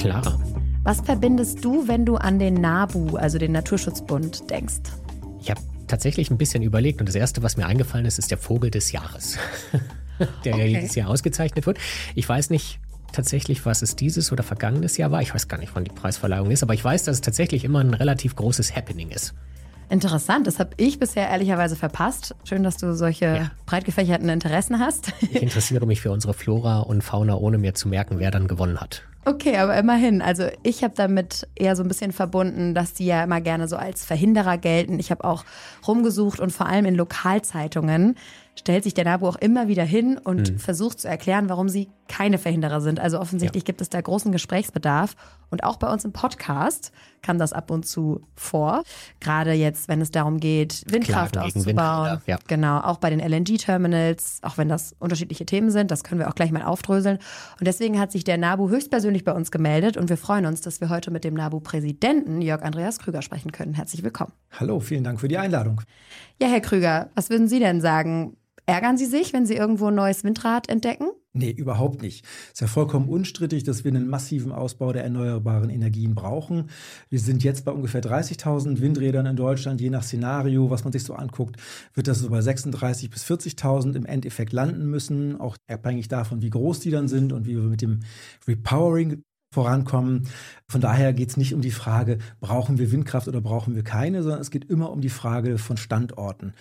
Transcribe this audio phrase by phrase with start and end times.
[0.00, 0.38] Clara.
[0.82, 4.80] Was verbindest du, wenn du an den NABU, also den Naturschutzbund, denkst?
[5.42, 8.38] Ich habe tatsächlich ein bisschen überlegt und das Erste, was mir eingefallen ist, ist der
[8.38, 9.36] Vogel des Jahres,
[10.44, 10.58] der okay.
[10.58, 11.76] ja jedes Jahr ausgezeichnet wird.
[12.14, 12.80] Ich weiß nicht
[13.12, 15.20] tatsächlich, was es dieses oder vergangenes Jahr war.
[15.20, 17.80] Ich weiß gar nicht, wann die Preisverleihung ist, aber ich weiß, dass es tatsächlich immer
[17.80, 19.34] ein relativ großes Happening ist.
[19.90, 22.36] Interessant, das habe ich bisher ehrlicherweise verpasst.
[22.44, 23.50] Schön, dass du solche ja.
[23.66, 25.12] breit gefächerten Interessen hast.
[25.20, 28.80] Ich interessiere mich für unsere Flora und Fauna, ohne mir zu merken, wer dann gewonnen
[28.80, 29.02] hat.
[29.24, 30.22] Okay, aber immerhin.
[30.22, 33.76] Also ich habe damit eher so ein bisschen verbunden, dass die ja immer gerne so
[33.76, 34.98] als Verhinderer gelten.
[34.98, 35.44] Ich habe auch
[35.86, 38.16] rumgesucht und vor allem in Lokalzeitungen
[38.58, 40.58] stellt sich der NABU auch immer wieder hin und mhm.
[40.58, 42.98] versucht zu erklären, warum sie keine Verhinderer sind.
[42.98, 43.66] Also offensichtlich ja.
[43.66, 45.14] gibt es da großen Gesprächsbedarf.
[45.48, 46.90] Und auch bei uns im Podcast
[47.22, 48.82] kam das ab und zu vor.
[49.20, 52.20] Gerade jetzt, wenn es darum geht, Windkraft auszubauen.
[52.26, 52.38] Ja.
[52.48, 56.34] Genau, auch bei den LNG-Terminals, auch wenn das unterschiedliche Themen sind, das können wir auch
[56.34, 57.18] gleich mal aufdröseln.
[57.60, 60.80] Und deswegen hat sich der NABU höchstpersönlich bei uns gemeldet und wir freuen uns, dass
[60.80, 63.74] wir heute mit dem NABU-Präsidenten Jörg Andreas Krüger sprechen können.
[63.74, 64.32] Herzlich willkommen.
[64.58, 65.80] Hallo, vielen Dank für die Einladung.
[66.42, 68.36] Ja, Herr Krüger, was würden Sie denn sagen?
[68.66, 71.06] Ärgern Sie sich, wenn Sie irgendwo ein neues Windrad entdecken?
[71.32, 72.24] Nee, überhaupt nicht.
[72.24, 76.70] Es ist ja vollkommen unstrittig, dass wir einen massiven Ausbau der erneuerbaren Energien brauchen.
[77.08, 79.80] Wir sind jetzt bei ungefähr 30.000 Windrädern in Deutschland.
[79.80, 81.56] Je nach Szenario, was man sich so anguckt,
[81.94, 85.40] wird das so bei 36.000 bis 40.000 im Endeffekt landen müssen.
[85.40, 88.00] Auch abhängig davon, wie groß die dann sind und wie wir mit dem
[88.48, 89.22] Repowering
[89.52, 90.28] vorankommen.
[90.68, 94.22] Von daher geht es nicht um die Frage, brauchen wir Windkraft oder brauchen wir keine,
[94.22, 96.54] sondern es geht immer um die Frage von Standorten.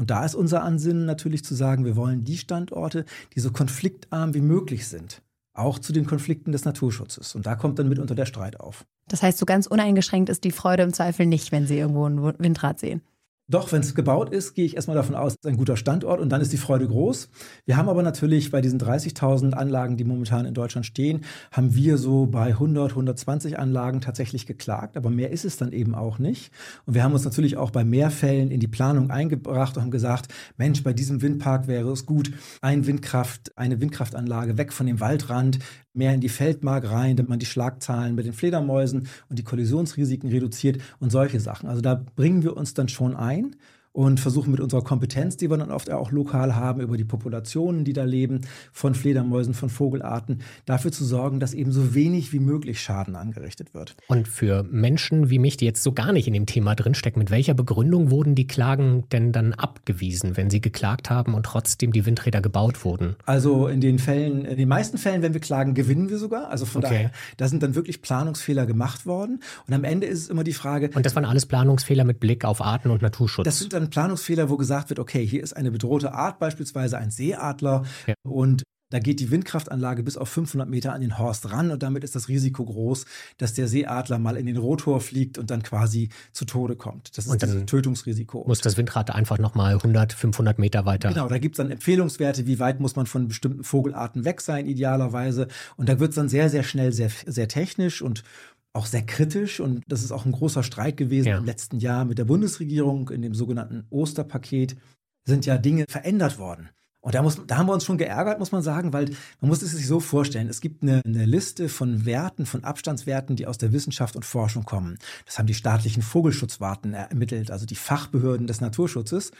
[0.00, 4.32] Und da ist unser Ansinnen natürlich zu sagen, wir wollen die Standorte, die so konfliktarm
[4.32, 5.20] wie möglich sind,
[5.52, 7.34] auch zu den Konflikten des Naturschutzes.
[7.34, 8.86] Und da kommt dann mitunter der Streit auf.
[9.08, 12.38] Das heißt, so ganz uneingeschränkt ist die Freude im Zweifel nicht, wenn Sie irgendwo ein
[12.38, 13.02] Windrad sehen.
[13.50, 16.20] Doch, wenn es gebaut ist, gehe ich erstmal davon aus, es ist ein guter Standort
[16.20, 17.28] und dann ist die Freude groß.
[17.66, 21.98] Wir haben aber natürlich bei diesen 30.000 Anlagen, die momentan in Deutschland stehen, haben wir
[21.98, 26.52] so bei 100, 120 Anlagen tatsächlich geklagt, aber mehr ist es dann eben auch nicht.
[26.86, 29.90] Und wir haben uns natürlich auch bei mehr Fällen in die Planung eingebracht und haben
[29.90, 35.00] gesagt, Mensch, bei diesem Windpark wäre es gut, ein Windkraft, eine Windkraftanlage weg von dem
[35.00, 35.58] Waldrand,
[35.92, 40.30] mehr in die Feldmark rein, damit man die Schlagzahlen mit den Fledermäusen und die Kollisionsrisiken
[40.30, 41.68] reduziert und solche Sachen.
[41.68, 43.56] Also da bringen wir uns dann schon ein
[43.92, 47.84] und versuchen mit unserer Kompetenz, die wir dann oft auch lokal haben, über die Populationen,
[47.84, 48.42] die da leben,
[48.72, 53.74] von Fledermäusen, von Vogelarten, dafür zu sorgen, dass eben so wenig wie möglich Schaden angerichtet
[53.74, 53.96] wird.
[54.06, 57.30] Und für Menschen wie mich, die jetzt so gar nicht in dem Thema drinstecken, mit
[57.30, 62.06] welcher Begründung wurden die Klagen denn dann abgewiesen, wenn sie geklagt haben und trotzdem die
[62.06, 63.16] Windräder gebaut wurden?
[63.26, 66.48] Also in den Fällen, in den meisten Fällen, wenn wir klagen, gewinnen wir sogar.
[66.48, 66.94] Also von okay.
[66.94, 69.40] daher, da sind dann wirklich Planungsfehler gemacht worden.
[69.66, 70.90] Und am Ende ist es immer die Frage.
[70.94, 73.44] Und das waren alles Planungsfehler mit Blick auf Arten- und Naturschutz.
[73.80, 78.14] Dann Planungsfehler, wo gesagt wird, okay, hier ist eine bedrohte Art, beispielsweise ein Seeadler, ja.
[78.22, 82.02] und da geht die Windkraftanlage bis auf 500 Meter an den Horst ran und damit
[82.02, 83.06] ist das Risiko groß,
[83.38, 87.16] dass der Seeadler mal in den Rotor fliegt und dann quasi zu Tode kommt.
[87.16, 88.44] Das ist das Tötungsrisiko.
[88.46, 91.10] Muss das Windrad einfach nochmal 100, 500 Meter weiter.
[91.10, 94.66] Genau, da gibt es dann Empfehlungswerte, wie weit muss man von bestimmten Vogelarten weg sein,
[94.66, 95.46] idealerweise.
[95.76, 98.24] Und da wird es dann sehr, sehr schnell sehr, sehr technisch und
[98.72, 101.38] auch sehr kritisch und das ist auch ein großer Streit gewesen ja.
[101.38, 104.76] im letzten Jahr mit der Bundesregierung in dem sogenannten Osterpaket
[105.24, 106.70] sind ja Dinge verändert worden.
[107.02, 109.06] Und da, muss, da haben wir uns schon geärgert, muss man sagen, weil
[109.40, 113.36] man muss es sich so vorstellen, es gibt eine, eine, Liste von Werten, von Abstandswerten,
[113.36, 114.98] die aus der Wissenschaft und Forschung kommen.
[115.24, 119.32] Das haben die staatlichen Vogelschutzwarten ermittelt, also die Fachbehörden des Naturschutzes.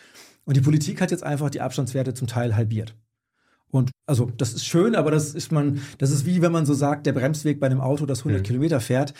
[0.46, 2.94] Und die Politik hat jetzt einfach die Abstandswerte zum Teil halbiert.
[4.10, 7.06] Also das ist schön, aber das ist man, das ist wie wenn man so sagt,
[7.06, 8.44] der Bremsweg bei einem Auto, das 100 mhm.
[8.44, 9.14] Kilometer fährt,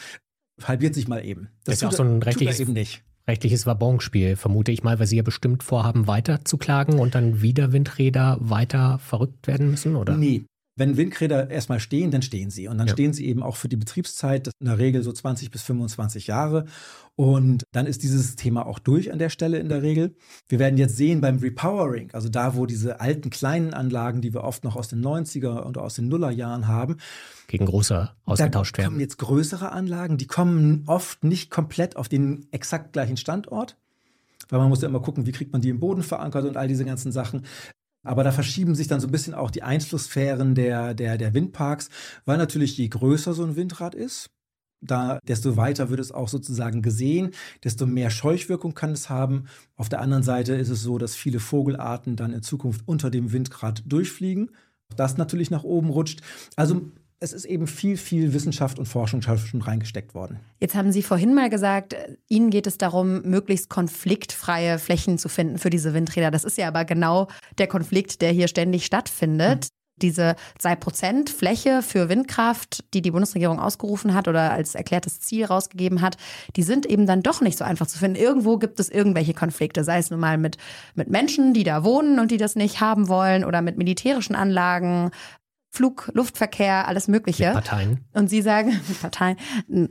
[0.64, 1.48] halbiert sich mal eben.
[1.62, 3.04] Das, ist ja auch so ein rechtliches, eben nicht.
[3.28, 7.40] rechtliches Wabonspiel, vermute ich mal, weil Sie ja bestimmt vorhaben, weiter zu klagen und dann
[7.40, 10.16] wieder Windräder weiter verrückt werden müssen, oder?
[10.16, 10.44] Nee,
[10.80, 12.66] wenn Windräder erstmal stehen, dann stehen sie.
[12.66, 12.92] Und dann ja.
[12.94, 16.64] stehen sie eben auch für die Betriebszeit, in der Regel so 20 bis 25 Jahre.
[17.16, 20.16] Und dann ist dieses Thema auch durch an der Stelle in der Regel.
[20.48, 24.42] Wir werden jetzt sehen beim Repowering, also da, wo diese alten kleinen Anlagen, die wir
[24.42, 26.97] oft noch aus den 90er und aus den Nullerjahren haben,
[27.47, 28.84] gegen große ausgetauscht werden.
[28.84, 33.77] Da kommen jetzt größere Anlagen, die kommen oft nicht komplett auf den exakt gleichen Standort
[34.50, 36.68] weil man muss ja immer gucken, wie kriegt man die im Boden verankert und all
[36.68, 37.44] diese ganzen Sachen.
[38.02, 41.91] Aber da verschieben sich dann so ein bisschen auch die Einflusssphären der, der, der Windparks,
[42.24, 44.30] weil natürlich je größer so ein Windrad ist,
[44.82, 47.32] da, desto weiter wird es auch sozusagen gesehen,
[47.64, 49.44] desto mehr Scheuchwirkung kann es haben.
[49.76, 53.32] Auf der anderen Seite ist es so, dass viele Vogelarten dann in Zukunft unter dem
[53.32, 54.50] Windrad durchfliegen.
[54.96, 56.22] Das natürlich nach oben rutscht.
[56.56, 60.40] Also es ist eben viel, viel Wissenschaft und Forschung schon reingesteckt worden.
[60.58, 61.94] Jetzt haben Sie vorhin mal gesagt,
[62.28, 66.30] Ihnen geht es darum, möglichst konfliktfreie Flächen zu finden für diese Windräder.
[66.30, 67.28] Das ist ja aber genau
[67.58, 69.68] der Konflikt, der hier ständig stattfindet.
[70.02, 76.00] diese 2% Fläche für Windkraft, die die Bundesregierung ausgerufen hat oder als erklärtes Ziel rausgegeben
[76.00, 76.16] hat,
[76.56, 78.16] die sind eben dann doch nicht so einfach zu finden.
[78.16, 80.56] Irgendwo gibt es irgendwelche Konflikte, sei es nun mal mit,
[80.94, 85.10] mit Menschen, die da wohnen und die das nicht haben wollen oder mit militärischen Anlagen,
[85.72, 87.46] Flug, Luftverkehr, alles Mögliche.
[87.46, 88.04] Mit Parteien.
[88.12, 89.36] Und Sie sagen, mit Parteien,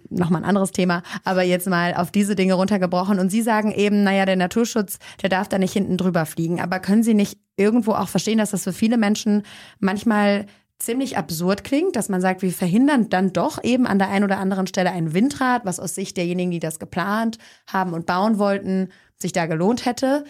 [0.09, 3.17] nochmal ein anderes Thema, aber jetzt mal auf diese Dinge runtergebrochen.
[3.17, 6.59] Und Sie sagen eben, naja, der Naturschutz, der darf da nicht hinten drüber fliegen.
[6.59, 9.43] Aber können Sie nicht irgendwo auch verstehen, dass das für viele Menschen
[9.79, 10.47] manchmal
[10.79, 14.37] ziemlich absurd klingt, dass man sagt, wir verhindern dann doch eben an der einen oder
[14.37, 17.37] anderen Stelle ein Windrad, was aus Sicht derjenigen, die das geplant
[17.67, 20.23] haben und bauen wollten, sich da gelohnt hätte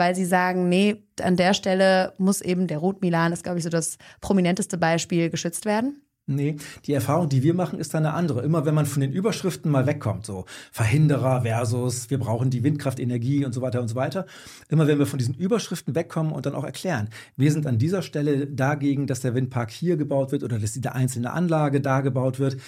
[0.00, 3.70] weil sie sagen, nee, an der Stelle muss eben der Rotmilan, ist glaube ich so
[3.70, 6.02] das prominenteste Beispiel, geschützt werden?
[6.26, 6.56] Nee,
[6.86, 8.42] die Erfahrung, die wir machen, ist eine andere.
[8.42, 13.44] Immer wenn man von den Überschriften mal wegkommt, so Verhinderer versus wir brauchen die Windkraftenergie
[13.44, 14.26] und so weiter und so weiter.
[14.68, 18.02] Immer wenn wir von diesen Überschriften wegkommen und dann auch erklären, wir sind an dieser
[18.02, 22.38] Stelle dagegen, dass der Windpark hier gebaut wird oder dass diese einzelne Anlage da gebaut
[22.38, 22.58] wird,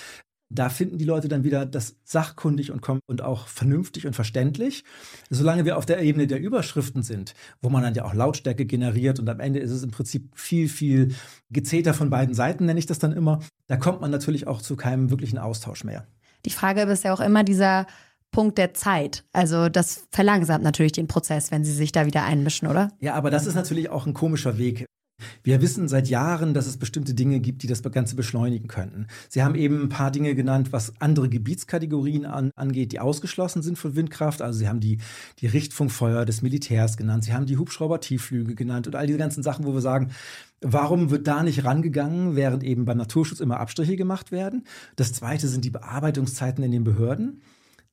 [0.54, 4.84] da finden die Leute dann wieder das sachkundig und, und auch vernünftig und verständlich.
[5.30, 9.18] Solange wir auf der Ebene der Überschriften sind, wo man dann ja auch Lautstärke generiert
[9.18, 11.14] und am Ende ist es im Prinzip viel, viel
[11.50, 14.76] Gezeter von beiden Seiten, nenne ich das dann immer, da kommt man natürlich auch zu
[14.76, 16.06] keinem wirklichen Austausch mehr.
[16.44, 17.86] Die Frage ist ja auch immer dieser
[18.30, 19.24] Punkt der Zeit.
[19.32, 22.90] Also das verlangsamt natürlich den Prozess, wenn Sie sich da wieder einmischen, oder?
[23.00, 24.86] Ja, aber das ist natürlich auch ein komischer Weg.
[25.42, 29.06] Wir wissen seit Jahren, dass es bestimmte Dinge gibt, die das Ganze beschleunigen könnten.
[29.28, 33.78] Sie haben eben ein paar Dinge genannt, was andere Gebietskategorien an, angeht, die ausgeschlossen sind
[33.78, 34.42] von Windkraft.
[34.42, 34.98] Also Sie haben die,
[35.40, 39.64] die Richtfunkfeuer des Militärs genannt, Sie haben die Hubschrauber-Tiefflüge genannt und all diese ganzen Sachen,
[39.64, 40.10] wo wir sagen,
[40.64, 44.64] Warum wird da nicht rangegangen, während eben beim Naturschutz immer Abstriche gemacht werden?
[44.94, 47.42] Das zweite sind die Bearbeitungszeiten in den Behörden.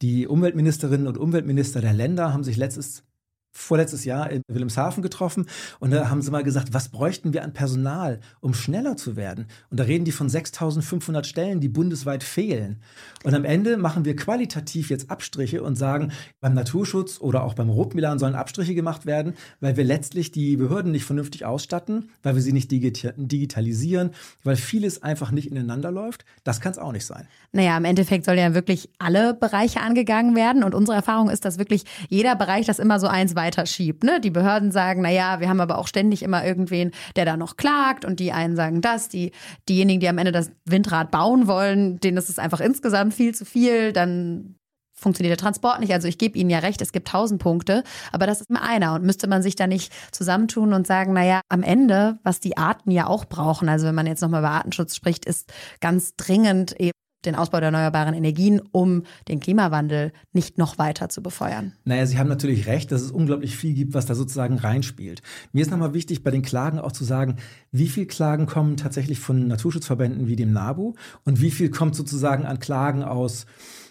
[0.04, 3.04] Die Umweltministerinnen und Umweltminister der Länder haben sich letztes
[3.52, 5.48] vorletztes Jahr in Wilhelmshaven getroffen
[5.80, 9.48] und da haben sie mal gesagt, was bräuchten wir an Personal, um schneller zu werden?
[9.70, 12.82] Und da reden die von 6500 Stellen, die bundesweit fehlen.
[13.24, 17.70] Und am Ende machen wir qualitativ jetzt Abstriche und sagen, beim Naturschutz oder auch beim
[17.70, 22.42] Rotmilan sollen Abstriche gemacht werden, weil wir letztlich die Behörden nicht vernünftig ausstatten, weil wir
[22.42, 24.12] sie nicht digitalisieren,
[24.44, 26.26] weil vieles einfach nicht ineinander läuft.
[26.44, 27.28] Das kann es auch nicht sein.
[27.52, 31.58] Naja, im Endeffekt sollen ja wirklich alle Bereiche angegangen werden und unsere Erfahrung ist, dass
[31.58, 34.04] wirklich jeder Bereich das immer so eins weiterschiebt.
[34.04, 34.20] Ne?
[34.20, 37.56] Die Behörden sagen, na ja, wir haben aber auch ständig immer irgendwen, der da noch
[37.56, 39.32] klagt und die einen sagen das, die,
[39.70, 43.46] diejenigen, die am Ende das Windrad bauen wollen, denen ist es einfach insgesamt viel zu
[43.46, 44.56] viel, dann
[45.00, 45.94] funktioniert der Transport nicht.
[45.94, 48.94] Also ich gebe Ihnen ja recht, es gibt tausend Punkte, aber das ist immer einer.
[48.94, 52.92] Und müsste man sich da nicht zusammentun und sagen, naja, am Ende, was die Arten
[52.92, 56.92] ja auch brauchen, also wenn man jetzt nochmal über Artenschutz spricht, ist ganz dringend eben
[57.26, 61.74] den Ausbau der erneuerbaren Energien, um den Klimawandel nicht noch weiter zu befeuern.
[61.84, 65.22] Naja, Sie haben natürlich recht, dass es unglaublich viel gibt, was da sozusagen reinspielt.
[65.52, 67.36] Mir ist nochmal wichtig, bei den Klagen auch zu sagen,
[67.72, 70.94] wie viel Klagen kommen tatsächlich von Naturschutzverbänden wie dem NABU
[71.26, 73.46] und wie viel kommt sozusagen an Klagen aus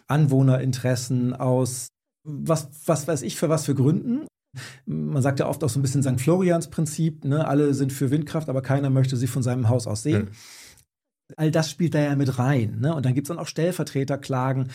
[0.07, 1.89] Anwohnerinteressen, aus
[2.25, 4.27] was, was weiß ich für was für Gründen.
[4.87, 6.21] Man sagt ja oft auch so ein bisschen St.
[6.21, 7.47] Florians Prinzip, ne?
[7.47, 10.25] alle sind für Windkraft, aber keiner möchte sie von seinem Haus aus sehen.
[10.25, 10.29] Mhm.
[11.37, 12.81] All das spielt da ja mit rein.
[12.81, 12.95] Ne?
[12.95, 14.71] Und dann gibt es dann auch Stellvertreterklagen.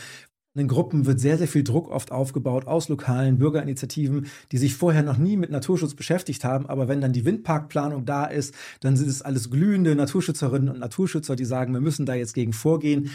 [0.56, 4.76] In den Gruppen wird sehr, sehr viel Druck oft aufgebaut aus lokalen Bürgerinitiativen, die sich
[4.76, 6.68] vorher noch nie mit Naturschutz beschäftigt haben.
[6.68, 11.36] Aber wenn dann die Windparkplanung da ist, dann sind es alles glühende Naturschützerinnen und Naturschützer,
[11.36, 13.06] die sagen, wir müssen da jetzt gegen vorgehen.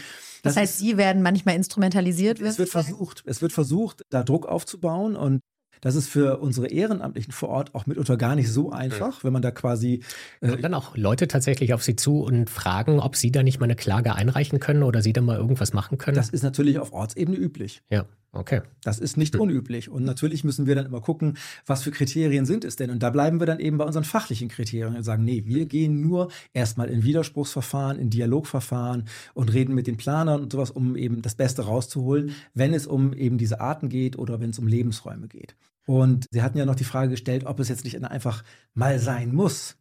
[0.43, 2.41] Das, das heißt, sie werden manchmal instrumentalisiert.
[2.41, 5.39] Es wird versucht, es wird versucht, da Druck aufzubauen und
[5.81, 9.41] das ist für unsere Ehrenamtlichen vor Ort auch mitunter gar nicht so einfach, wenn man
[9.41, 10.03] da quasi.
[10.41, 13.59] Äh Kommen dann auch Leute tatsächlich auf Sie zu und fragen, ob Sie da nicht
[13.59, 16.15] mal eine Klage einreichen können oder Sie da mal irgendwas machen können?
[16.15, 17.81] Das ist natürlich auf Ortsebene üblich.
[17.89, 18.05] Ja.
[18.31, 18.61] Okay.
[18.83, 19.41] Das ist nicht hm.
[19.41, 19.89] unüblich.
[19.89, 22.91] Und natürlich müssen wir dann immer gucken, was für Kriterien sind es denn.
[22.91, 26.01] Und da bleiben wir dann eben bei unseren fachlichen Kriterien und sagen, nee, wir gehen
[26.01, 31.21] nur erstmal in Widerspruchsverfahren, in Dialogverfahren und reden mit den Planern und sowas, um eben
[31.21, 35.27] das Beste rauszuholen, wenn es um eben diese Arten geht oder wenn es um Lebensräume
[35.27, 35.55] geht.
[35.87, 38.43] Und Sie hatten ja noch die Frage gestellt, ob es jetzt nicht einfach
[38.75, 39.75] mal sein muss.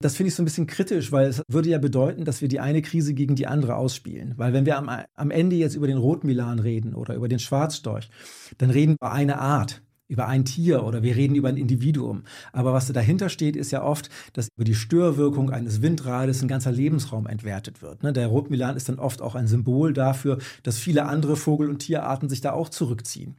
[0.00, 2.60] Das finde ich so ein bisschen kritisch, weil es würde ja bedeuten, dass wir die
[2.60, 4.34] eine Krise gegen die andere ausspielen.
[4.36, 8.10] Weil wenn wir am, am Ende jetzt über den Rotmilan reden oder über den Schwarzstorch,
[8.58, 12.24] dann reden wir über eine Art, über ein Tier oder wir reden über ein Individuum.
[12.52, 16.72] Aber was dahinter steht, ist ja oft, dass über die Störwirkung eines Windrades ein ganzer
[16.72, 18.02] Lebensraum entwertet wird.
[18.02, 18.12] Ne?
[18.12, 22.28] Der Rotmilan ist dann oft auch ein Symbol dafür, dass viele andere Vogel- und Tierarten
[22.28, 23.36] sich da auch zurückziehen.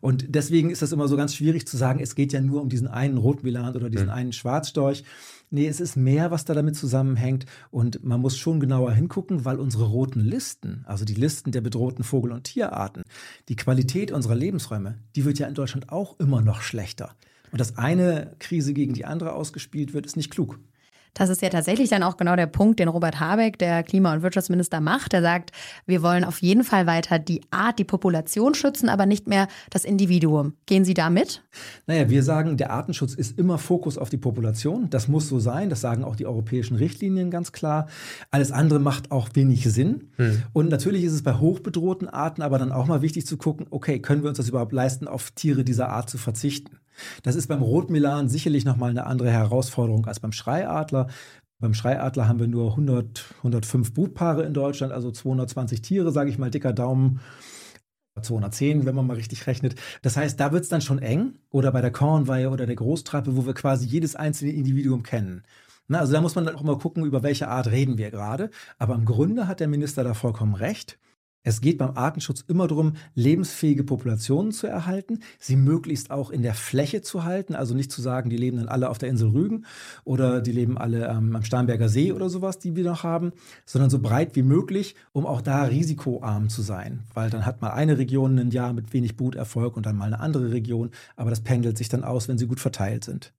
[0.00, 2.68] Und deswegen ist das immer so ganz schwierig zu sagen, es geht ja nur um
[2.68, 4.12] diesen einen Rotmilan oder diesen mhm.
[4.12, 5.04] einen Schwarzstorch.
[5.50, 7.46] Nee, es ist mehr, was da damit zusammenhängt.
[7.70, 12.04] Und man muss schon genauer hingucken, weil unsere roten Listen, also die Listen der bedrohten
[12.04, 13.02] Vogel- und Tierarten,
[13.48, 17.14] die Qualität unserer Lebensräume, die wird ja in Deutschland auch immer noch schlechter.
[17.50, 20.58] Und dass eine Krise gegen die andere ausgespielt wird, ist nicht klug.
[21.14, 24.22] Das ist ja tatsächlich dann auch genau der Punkt, den Robert Habeck, der Klima- und
[24.22, 25.12] Wirtschaftsminister, macht.
[25.12, 25.50] Er sagt,
[25.86, 29.84] wir wollen auf jeden Fall weiter die Art, die Population schützen, aber nicht mehr das
[29.84, 30.54] Individuum.
[30.66, 31.42] Gehen Sie da mit?
[31.86, 34.88] Naja, wir sagen, der Artenschutz ist immer Fokus auf die Population.
[34.88, 35.68] Das muss so sein.
[35.68, 37.88] Das sagen auch die europäischen Richtlinien ganz klar.
[38.30, 40.10] Alles andere macht auch wenig Sinn.
[40.16, 40.42] Hm.
[40.52, 44.00] Und natürlich ist es bei hochbedrohten Arten aber dann auch mal wichtig zu gucken, okay,
[44.00, 46.78] können wir uns das überhaupt leisten, auf Tiere dieser Art zu verzichten?
[47.22, 51.08] Das ist beim Rotmilan sicherlich nochmal eine andere Herausforderung als beim Schreiadler.
[51.60, 56.38] Beim Schreiadler haben wir nur 100, 105 Brutpaare in Deutschland, also 220 Tiere, sage ich
[56.38, 57.20] mal, dicker Daumen.
[58.20, 59.76] 210, wenn man mal richtig rechnet.
[60.02, 61.38] Das heißt, da wird es dann schon eng.
[61.50, 65.44] Oder bei der Kornweihe oder der Großtrappe, wo wir quasi jedes einzelne Individuum kennen.
[65.88, 68.50] Na, also da muss man dann auch mal gucken, über welche Art reden wir gerade.
[68.78, 70.98] Aber im Grunde hat der Minister da vollkommen recht.
[71.44, 76.54] Es geht beim Artenschutz immer darum, lebensfähige Populationen zu erhalten, sie möglichst auch in der
[76.54, 79.66] Fläche zu halten, also nicht zu sagen, die leben dann alle auf der Insel Rügen
[80.04, 83.32] oder die leben alle ähm, am Starnberger See oder sowas, die wir noch haben,
[83.66, 87.70] sondern so breit wie möglich, um auch da risikoarm zu sein, weil dann hat mal
[87.70, 91.40] eine Region ein Jahr mit wenig Bruterfolg und dann mal eine andere Region, aber das
[91.40, 93.32] pendelt sich dann aus, wenn sie gut verteilt sind.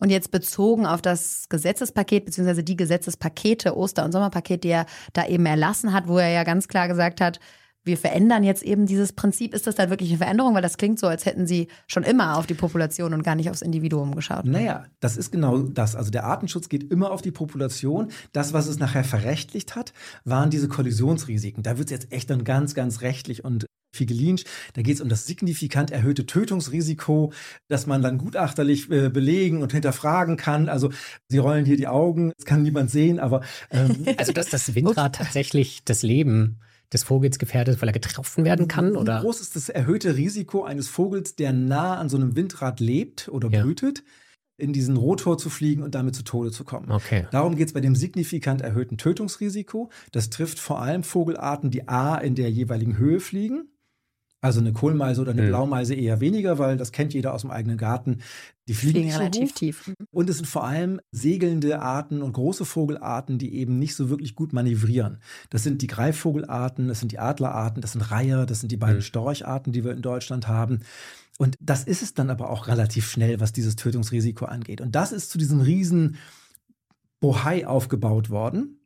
[0.00, 5.26] Und jetzt bezogen auf das Gesetzespaket beziehungsweise die Gesetzespakete, Oster- und Sommerpaket, die er da
[5.26, 7.38] eben erlassen hat, wo er ja ganz klar gesagt hat,
[7.82, 9.54] wir verändern jetzt eben dieses Prinzip.
[9.54, 10.54] Ist das dann wirklich eine Veränderung?
[10.54, 13.48] Weil das klingt so, als hätten Sie schon immer auf die Population und gar nicht
[13.48, 14.44] aufs Individuum geschaut.
[14.44, 15.96] Naja, das ist genau das.
[15.96, 18.10] Also der Artenschutz geht immer auf die Population.
[18.32, 21.62] Das, was es nachher verrechtlicht hat, waren diese Kollisionsrisiken.
[21.62, 24.44] Da wird es jetzt echt dann ganz, ganz rechtlich und Figelinsch.
[24.74, 27.32] Da geht es um das signifikant erhöhte Tötungsrisiko,
[27.68, 30.68] das man dann gutachterlich äh, belegen und hinterfragen kann.
[30.68, 30.90] Also
[31.28, 35.16] sie rollen hier die Augen, das kann niemand sehen, aber ähm, also dass das Windrad
[35.16, 36.60] tatsächlich das Leben
[36.92, 38.96] des Vogels gefährdet, weil er getroffen werden kann?
[38.96, 39.18] Oder?
[39.18, 43.28] Wie groß ist das erhöhte Risiko eines Vogels, der nah an so einem Windrad lebt
[43.28, 43.98] oder brütet?
[43.98, 44.04] Ja
[44.60, 46.90] in diesen Rotor zu fliegen und damit zu Tode zu kommen.
[46.90, 47.26] Okay.
[47.30, 49.90] Darum geht es bei dem signifikant erhöhten Tötungsrisiko.
[50.12, 53.68] Das trifft vor allem Vogelarten, die A in der jeweiligen Höhe fliegen,
[54.40, 55.48] also eine Kohlmeise oder eine mhm.
[55.48, 58.18] Blaumeise eher weniger, weil das kennt jeder aus dem eigenen Garten.
[58.68, 59.92] Die fliegen, fliegen relativ tief.
[60.10, 64.34] Und es sind vor allem segelnde Arten und große Vogelarten, die eben nicht so wirklich
[64.34, 65.18] gut manövrieren.
[65.50, 68.96] Das sind die Greifvogelarten, das sind die Adlerarten, das sind Reiher, das sind die beiden
[68.98, 69.02] mhm.
[69.02, 70.80] Storcharten, die wir in Deutschland haben.
[71.38, 74.80] Und das ist es dann aber auch relativ schnell, was dieses Tötungsrisiko angeht.
[74.80, 76.16] Und das ist zu diesem riesen
[77.20, 78.80] Bohai aufgebaut worden,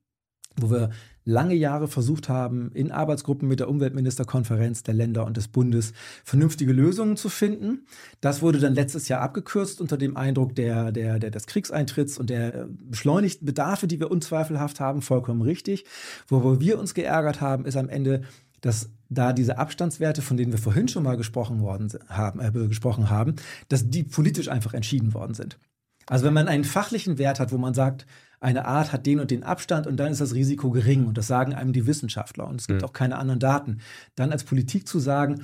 [0.56, 0.90] wo wir
[1.24, 6.72] lange Jahre versucht haben, in Arbeitsgruppen mit der Umweltministerkonferenz der Länder und des Bundes vernünftige
[6.72, 7.86] Lösungen zu finden.
[8.20, 12.30] Das wurde dann letztes Jahr abgekürzt unter dem Eindruck der, der, der, des Kriegseintritts und
[12.30, 15.84] der äh, beschleunigten Bedarfe, die wir unzweifelhaft haben, vollkommen richtig.
[16.28, 18.22] Wo wir uns geärgert haben, ist am Ende,
[18.60, 23.08] dass da diese Abstandswerte, von denen wir vorhin schon mal gesprochen, worden haben, äh, gesprochen
[23.08, 23.36] haben,
[23.68, 25.58] dass die politisch einfach entschieden worden sind.
[26.06, 28.06] Also wenn man einen fachlichen Wert hat, wo man sagt,
[28.40, 31.26] eine Art hat den und den Abstand und dann ist das Risiko gering und das
[31.26, 32.88] sagen einem die Wissenschaftler und es gibt mhm.
[32.88, 33.78] auch keine anderen Daten,
[34.14, 35.42] dann als Politik zu sagen,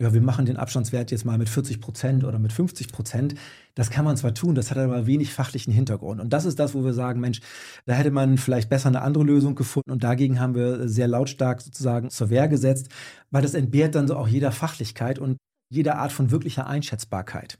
[0.00, 3.34] ja, wir machen den Abstandswert jetzt mal mit 40 Prozent oder mit 50 Prozent.
[3.74, 6.22] Das kann man zwar tun, das hat aber wenig fachlichen Hintergrund.
[6.22, 7.40] Und das ist das, wo wir sagen, Mensch,
[7.84, 9.90] da hätte man vielleicht besser eine andere Lösung gefunden.
[9.90, 12.88] Und dagegen haben wir sehr lautstark sozusagen zur Wehr gesetzt,
[13.30, 15.36] weil das entbehrt dann so auch jeder Fachlichkeit und
[15.70, 17.58] jeder Art von wirklicher Einschätzbarkeit.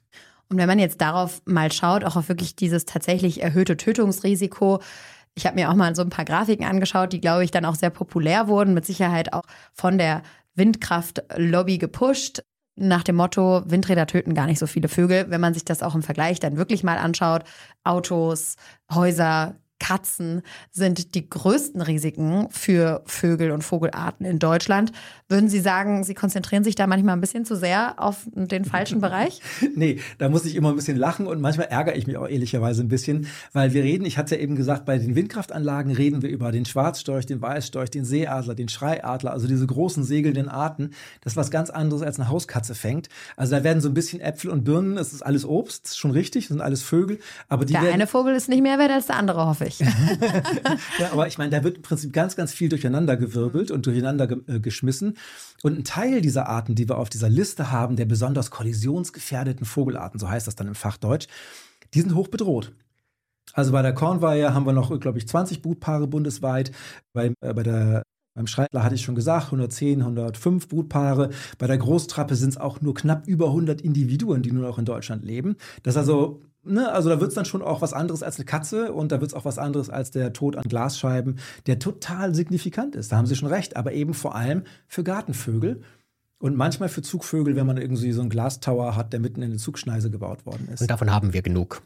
[0.50, 4.80] Und wenn man jetzt darauf mal schaut, auch auf wirklich dieses tatsächlich erhöhte Tötungsrisiko,
[5.34, 7.76] ich habe mir auch mal so ein paar Grafiken angeschaut, die, glaube ich, dann auch
[7.76, 10.22] sehr populär wurden, mit Sicherheit auch von der
[10.54, 12.42] Windkraftlobby gepusht.
[12.76, 15.26] Nach dem Motto, Windräder töten gar nicht so viele Vögel.
[15.28, 17.44] Wenn man sich das auch im Vergleich dann wirklich mal anschaut,
[17.84, 18.56] Autos,
[18.92, 24.92] Häuser, Katzen sind die größten Risiken für Vögel und Vogelarten in Deutschland.
[25.28, 29.00] Würden Sie sagen, Sie konzentrieren sich da manchmal ein bisschen zu sehr auf den falschen
[29.00, 29.40] Bereich?
[29.74, 32.82] nee, da muss ich immer ein bisschen lachen und manchmal ärgere ich mich auch ehrlicherweise
[32.82, 36.28] ein bisschen, weil wir reden, ich hatte ja eben gesagt, bei den Windkraftanlagen reden wir
[36.28, 40.90] über den Schwarzstorch, den Weißstorch, den Seeadler, den Schreiadler, also diese großen segelnden Arten.
[41.22, 43.08] Das ist was ganz anderes als eine Hauskatze fängt.
[43.36, 46.44] Also da werden so ein bisschen Äpfel und Birnen, es ist alles Obst, schon richtig,
[46.44, 47.18] das sind alles Vögel.
[47.48, 49.69] Aber die der werden, eine Vogel ist nicht mehr wert als der andere, hoffe ich
[49.70, 49.78] ich.
[50.98, 54.26] ja, aber ich meine, da wird im Prinzip ganz, ganz viel durcheinander gewirbelt und durcheinander
[54.26, 55.16] ge äh, geschmissen.
[55.62, 60.20] Und ein Teil dieser Arten, die wir auf dieser Liste haben, der besonders kollisionsgefährdeten Vogelarten,
[60.20, 61.26] so heißt das dann im Fachdeutsch,
[61.94, 62.72] die sind hoch bedroht.
[63.52, 66.72] Also bei der Kornweihe haben wir noch, glaube ich, 20 Brutpaare bundesweit.
[67.12, 68.02] Bei, äh, bei der
[68.34, 71.30] beim Schreitler hatte ich schon gesagt, 110, 105 Brutpaare.
[71.58, 74.84] Bei der Großtrappe sind es auch nur knapp über 100 Individuen, die nur noch in
[74.84, 75.56] Deutschland leben.
[75.82, 78.44] Das ist also Ne, also da wird es dann schon auch was anderes als eine
[78.44, 82.34] Katze und da wird es auch was anderes als der Tod an Glasscheiben, der total
[82.34, 83.12] signifikant ist.
[83.12, 85.80] Da haben Sie schon recht, aber eben vor allem für Gartenvögel
[86.38, 89.58] und manchmal für Zugvögel, wenn man irgendwie so einen Glastower hat, der mitten in eine
[89.58, 90.82] Zugschneise gebaut worden ist.
[90.82, 91.82] Und davon haben wir genug.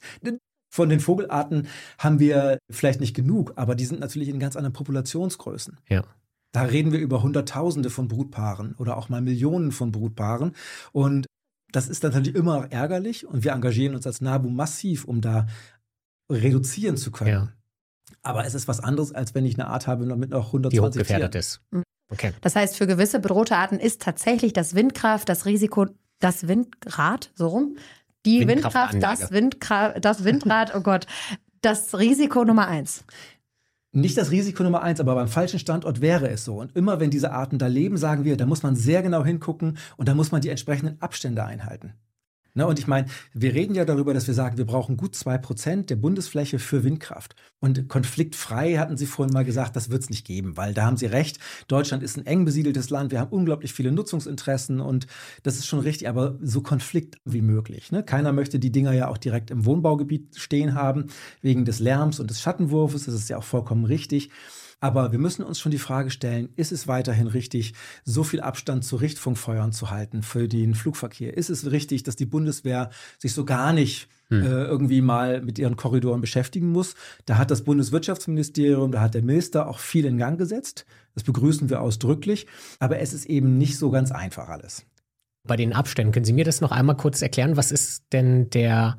[0.73, 4.73] Von den Vogelarten haben wir vielleicht nicht genug, aber die sind natürlich in ganz anderen
[4.73, 5.79] Populationsgrößen.
[5.89, 6.03] Ja.
[6.51, 10.55] Da reden wir über Hunderttausende von Brutpaaren oder auch mal Millionen von Brutpaaren.
[10.93, 11.27] Und
[11.75, 15.47] das ist natürlich immer ärgerlich und wir engagieren uns als NABU massiv, um da
[16.31, 17.31] reduzieren zu können.
[17.31, 17.49] Ja.
[18.23, 20.81] Aber es ist was anderes, als wenn ich eine Art habe mit noch 120 Die
[20.81, 21.61] hochgefährdet ist.
[21.71, 21.83] Mhm.
[22.13, 22.33] Okay.
[22.43, 25.87] Das heißt, für gewisse bedrohte Arten ist tatsächlich das Windkraft, das Risiko,
[26.21, 27.77] das Windrad, so rum,
[28.25, 31.07] die Windkraft, das, Windkraft, das Windrad, oh Gott,
[31.61, 33.05] das Risiko Nummer eins.
[33.97, 36.57] Nicht das Risiko Nummer eins, aber beim falschen Standort wäre es so.
[36.57, 39.79] Und immer wenn diese Arten da leben, sagen wir, da muss man sehr genau hingucken
[39.97, 41.93] und da muss man die entsprechenden Abstände einhalten.
[42.57, 45.39] Ne, und ich meine, wir reden ja darüber, dass wir sagen, wir brauchen gut zwei
[45.39, 47.35] Prozent der Bundesfläche für Windkraft.
[47.59, 50.97] Und konfliktfrei hatten Sie vorhin mal gesagt, das wird es nicht geben, weil da haben
[50.97, 51.41] Sie recht.
[51.67, 53.11] Deutschland ist ein eng besiedeltes Land.
[53.11, 55.09] Wir haben unglaublich viele Nutzungsinteressen und
[55.43, 57.91] das ist schon richtig, aber so konflikt wie möglich.
[57.91, 58.05] Ne?
[58.05, 61.09] Keiner möchte die Dinger ja auch direkt im Wohnbaugebiet stehen haben,
[61.43, 63.07] wegen des Lärms und des Schattenwurfes.
[63.07, 64.31] Das ist ja auch vollkommen richtig.
[64.85, 67.73] Aber wir müssen uns schon die Frage stellen, ist es weiterhin richtig,
[68.05, 71.35] so viel Abstand zu Richtfunkfeuern zu halten für den Flugverkehr?
[71.35, 74.43] Ist es richtig, dass die Bundeswehr sich so gar nicht hm.
[74.43, 76.97] äh, irgendwie mal mit ihren Korridoren beschäftigen muss?
[77.25, 80.85] Da hat das Bundeswirtschaftsministerium, da hat der Minister auch viel in Gang gesetzt.
[81.15, 82.47] Das begrüßen wir ausdrücklich.
[82.79, 84.85] Aber es ist eben nicht so ganz einfach alles.
[85.49, 87.57] Bei den Abständen, können Sie mir das noch einmal kurz erklären?
[87.57, 88.99] Was ist denn der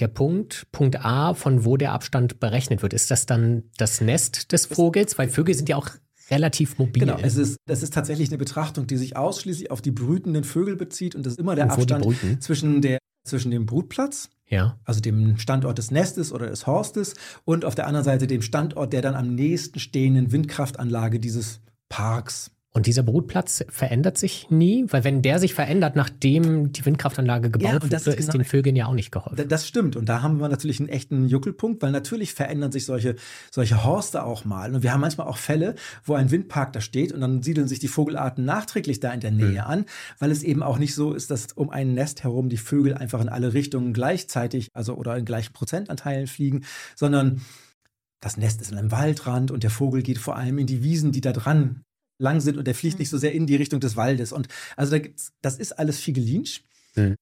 [0.00, 2.92] der Punkt, Punkt A, von wo der Abstand berechnet wird.
[2.92, 5.18] Ist das dann das Nest des Vogels?
[5.18, 5.88] Weil Vögel sind ja auch
[6.30, 7.04] relativ mobil.
[7.04, 10.76] Genau, es ist, das ist tatsächlich eine Betrachtung, die sich ausschließlich auf die brütenden Vögel
[10.76, 12.06] bezieht und das ist immer der Abstand
[12.40, 14.78] zwischen, der, zwischen dem Brutplatz, ja.
[14.84, 18.92] also dem Standort des Nestes oder des Horstes und auf der anderen Seite dem Standort
[18.92, 25.04] der dann am nächsten stehenden Windkraftanlage dieses Parks und dieser Brutplatz verändert sich nie, weil
[25.04, 28.74] wenn der sich verändert, nachdem die Windkraftanlage gebaut ja, wurde, ist, ist genau, den Vögeln
[28.74, 29.48] ja auch nicht geholfen.
[29.48, 29.94] Das stimmt.
[29.94, 33.14] Und da haben wir natürlich einen echten Juckelpunkt, weil natürlich verändern sich solche,
[33.52, 34.74] solche Horste auch mal.
[34.74, 37.78] Und wir haben manchmal auch Fälle, wo ein Windpark da steht und dann siedeln sich
[37.78, 39.70] die Vogelarten nachträglich da in der Nähe mhm.
[39.70, 39.84] an,
[40.18, 43.20] weil es eben auch nicht so ist, dass um ein Nest herum die Vögel einfach
[43.20, 46.64] in alle Richtungen gleichzeitig, also oder in gleichen Prozentanteilen fliegen,
[46.96, 47.40] sondern
[48.18, 51.12] das Nest ist in einem Waldrand und der Vogel geht vor allem in die Wiesen,
[51.12, 51.83] die da dran
[52.18, 53.20] lang sind und der fliegt nicht so mhm.
[53.20, 54.32] sehr in die Richtung des Waldes.
[54.32, 56.62] Und also da gibt's, das ist alles Figelinsch.
[56.94, 57.16] Mhm.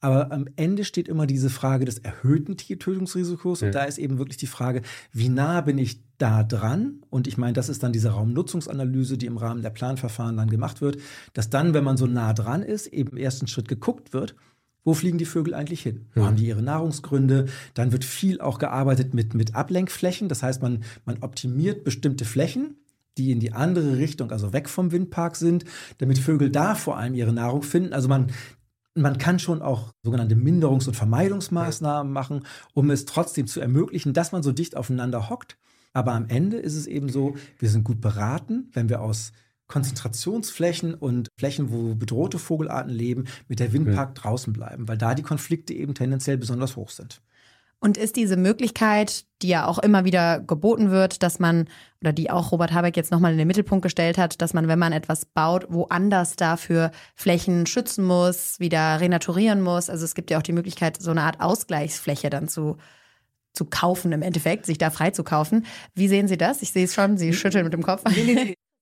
[0.00, 3.62] Aber am Ende steht immer diese Frage des erhöhten Tiertötungsrisikos.
[3.62, 7.00] Und da ist eben wirklich die Frage, wie nah bin ich da dran?
[7.08, 10.80] Und ich meine, das ist dann diese Raumnutzungsanalyse, die im Rahmen der Planverfahren dann gemacht
[10.80, 10.98] wird,
[11.32, 14.36] dass dann, wenn man so nah dran ist, eben im ersten Schritt geguckt wird,
[14.84, 16.06] wo fliegen die Vögel eigentlich hin?
[16.14, 16.26] Wo ja.
[16.26, 17.46] haben die ihre Nahrungsgründe?
[17.74, 20.28] Dann wird viel auch gearbeitet mit, mit Ablenkflächen.
[20.28, 22.76] Das heißt, man, man optimiert bestimmte Flächen
[23.18, 25.64] die in die andere Richtung, also weg vom Windpark sind,
[25.98, 27.92] damit Vögel da vor allem ihre Nahrung finden.
[27.92, 28.28] Also man,
[28.94, 34.32] man kann schon auch sogenannte Minderungs- und Vermeidungsmaßnahmen machen, um es trotzdem zu ermöglichen, dass
[34.32, 35.56] man so dicht aufeinander hockt.
[35.92, 39.32] Aber am Ende ist es eben so, wir sind gut beraten, wenn wir aus
[39.66, 45.22] Konzentrationsflächen und Flächen, wo bedrohte Vogelarten leben, mit der Windpark draußen bleiben, weil da die
[45.22, 47.20] Konflikte eben tendenziell besonders hoch sind.
[47.78, 51.68] Und ist diese Möglichkeit, die ja auch immer wieder geboten wird, dass man,
[52.00, 54.78] oder die auch Robert Habeck jetzt nochmal in den Mittelpunkt gestellt hat, dass man, wenn
[54.78, 59.90] man etwas baut, woanders dafür Flächen schützen muss, wieder renaturieren muss.
[59.90, 62.78] Also es gibt ja auch die Möglichkeit, so eine Art Ausgleichsfläche dann zu,
[63.52, 65.66] zu kaufen im Endeffekt, sich da frei zu kaufen.
[65.94, 66.62] Wie sehen Sie das?
[66.62, 68.04] Ich sehe es schon, Sie schütteln mit dem Kopf.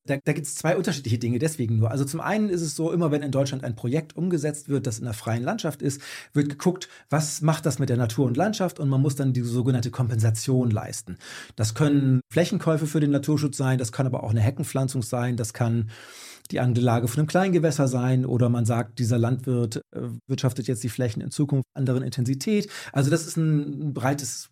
[0.07, 1.91] Da, da gibt es zwei unterschiedliche Dinge, deswegen nur.
[1.91, 4.99] Also zum einen ist es so, immer wenn in Deutschland ein Projekt umgesetzt wird, das
[4.99, 6.03] in der freien Landschaft ist,
[6.35, 9.41] wird geguckt, was macht das mit der Natur und Landschaft und man muss dann die
[9.41, 11.17] sogenannte Kompensation leisten.
[11.57, 15.55] Das können Flächenkäufe für den Naturschutz sein, das kann aber auch eine Heckenpflanzung sein, das
[15.55, 15.91] kann
[16.51, 20.91] die Anlage von einem Kleingewässer sein oder man sagt, dieser Landwirt äh, wirtschaftet jetzt die
[20.91, 22.69] Flächen in Zukunft anderen Intensität.
[22.93, 24.51] Also das ist ein breites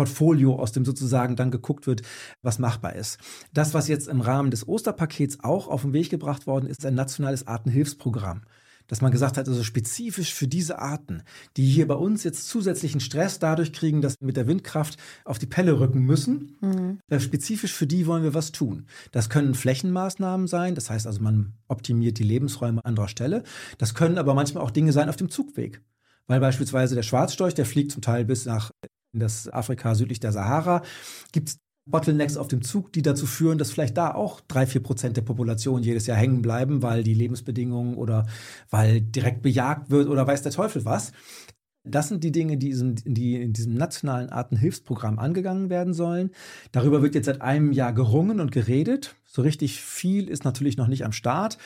[0.00, 2.00] Portfolio, aus dem sozusagen dann geguckt wird,
[2.40, 3.18] was machbar ist.
[3.52, 6.86] Das, was jetzt im Rahmen des Osterpakets auch auf den Weg gebracht worden ist, ist
[6.86, 8.40] ein nationales Artenhilfsprogramm
[8.86, 11.22] dass man gesagt hat, also spezifisch für diese Arten,
[11.56, 15.38] die hier bei uns jetzt zusätzlichen Stress dadurch kriegen, dass wir mit der Windkraft auf
[15.38, 16.98] die Pelle rücken müssen, mhm.
[17.08, 18.86] Äh, spezifisch für die wollen wir was tun.
[19.12, 23.44] Das können Flächenmaßnahmen sein, das heißt also, man optimiert die Lebensräume anderer Stelle.
[23.78, 25.82] Das können aber manchmal auch Dinge sein auf dem Zugweg.
[26.26, 28.72] Weil beispielsweise der Schwarzstorch, der fliegt zum Teil bis nach
[29.12, 30.82] in das Afrika südlich der Sahara,
[31.32, 34.82] gibt es Bottlenecks auf dem Zug, die dazu führen, dass vielleicht da auch drei, vier
[34.82, 38.26] Prozent der Population jedes Jahr hängen bleiben, weil die Lebensbedingungen oder
[38.70, 41.12] weil direkt bejagt wird oder weiß der Teufel was.
[41.82, 42.74] Das sind die Dinge, die,
[43.06, 46.30] die in diesem nationalen Artenhilfsprogramm angegangen werden sollen.
[46.72, 49.16] Darüber wird jetzt seit einem Jahr gerungen und geredet.
[49.24, 51.56] So richtig viel ist natürlich noch nicht am Start.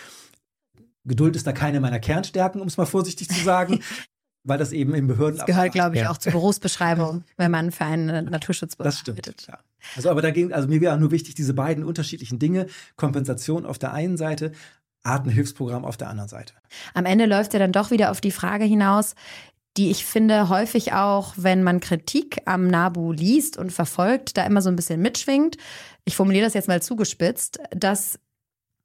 [1.05, 3.81] Geduld ist da keine meiner Kernstärken, um es mal vorsichtig zu sagen.
[4.45, 5.39] weil das eben in Behörden.
[5.39, 6.11] Das gehört, glaube ich, ja.
[6.11, 9.27] auch zur Berufsbeschreibung, wenn man für einen Naturschutz Das stimmt.
[9.49, 9.59] Ja.
[9.97, 13.93] Also, aber dagegen, also mir wäre nur wichtig, diese beiden unterschiedlichen Dinge, Kompensation auf der
[13.93, 14.53] einen Seite,
[15.03, 16.55] Artenhilfsprogramm auf der anderen Seite.
[16.95, 19.15] Am Ende läuft ja dann doch wieder auf die Frage hinaus,
[19.77, 24.63] die ich finde häufig auch, wenn man Kritik am NABU liest und verfolgt, da immer
[24.63, 25.57] so ein bisschen mitschwingt.
[26.05, 28.19] Ich formuliere das jetzt mal zugespitzt, dass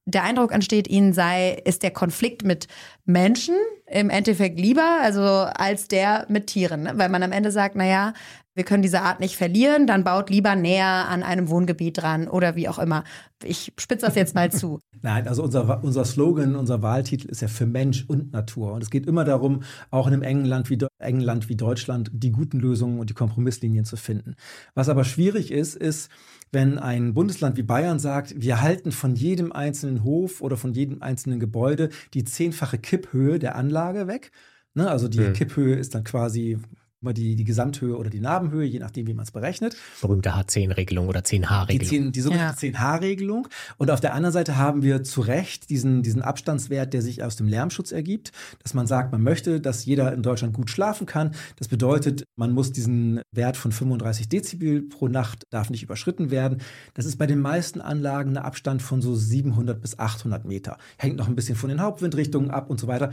[0.10, 2.68] der Eindruck entsteht, ihnen sei, ist der Konflikt mit
[3.06, 6.84] Menschen im Endeffekt lieber, also als der mit Tieren.
[6.84, 6.94] Ne?
[6.96, 8.14] Weil man am Ende sagt, naja,
[8.60, 12.58] wir können diese Art nicht verlieren, dann baut lieber näher an einem Wohngebiet dran oder
[12.58, 13.06] wie auch immer.
[13.42, 14.82] Ich spitze das jetzt mal zu.
[15.02, 18.74] Nein, also unser, unser Slogan, unser Wahltitel ist ja für Mensch und Natur.
[18.74, 22.12] Und es geht immer darum, auch in einem engen Land wie, engen Land wie Deutschland
[22.14, 24.36] die guten Lösungen und die Kompromisslinien zu finden.
[24.76, 26.12] Was aber schwierig ist, ist,
[26.52, 31.02] wenn ein Bundesland wie Bayern sagt, wir halten von jedem einzelnen Hof oder von jedem
[31.02, 34.34] einzelnen Gebäude die zehnfache Kipphöhe der Anlage weg.
[34.74, 35.32] Ne, also die mhm.
[35.32, 36.58] Kipphöhe ist dann quasi
[37.02, 39.76] immer die, die Gesamthöhe oder die Narbenhöhe, je nachdem, wie man es berechnet.
[40.02, 42.08] Berühmte H10-Regelung oder 10H-Regelung.
[42.08, 42.74] Die, die sogenannte ja.
[42.74, 43.48] 10H-Regelung.
[43.78, 47.38] Und auf der anderen Seite haben wir zu Recht diesen, diesen Abstandswert, der sich aus
[47.38, 48.32] dem Lärmschutz ergibt,
[48.62, 51.32] dass man sagt, man möchte, dass jeder in Deutschland gut schlafen kann.
[51.56, 56.62] Das bedeutet, man muss diesen Wert von 35 Dezibel pro Nacht darf nicht überschritten werden.
[56.96, 60.78] Das ist bei den meisten Anlagen ein Abstand von so 700 bis 800 Meter.
[60.98, 63.12] Hängt noch ein bisschen von den Hauptwindrichtungen ab und so weiter.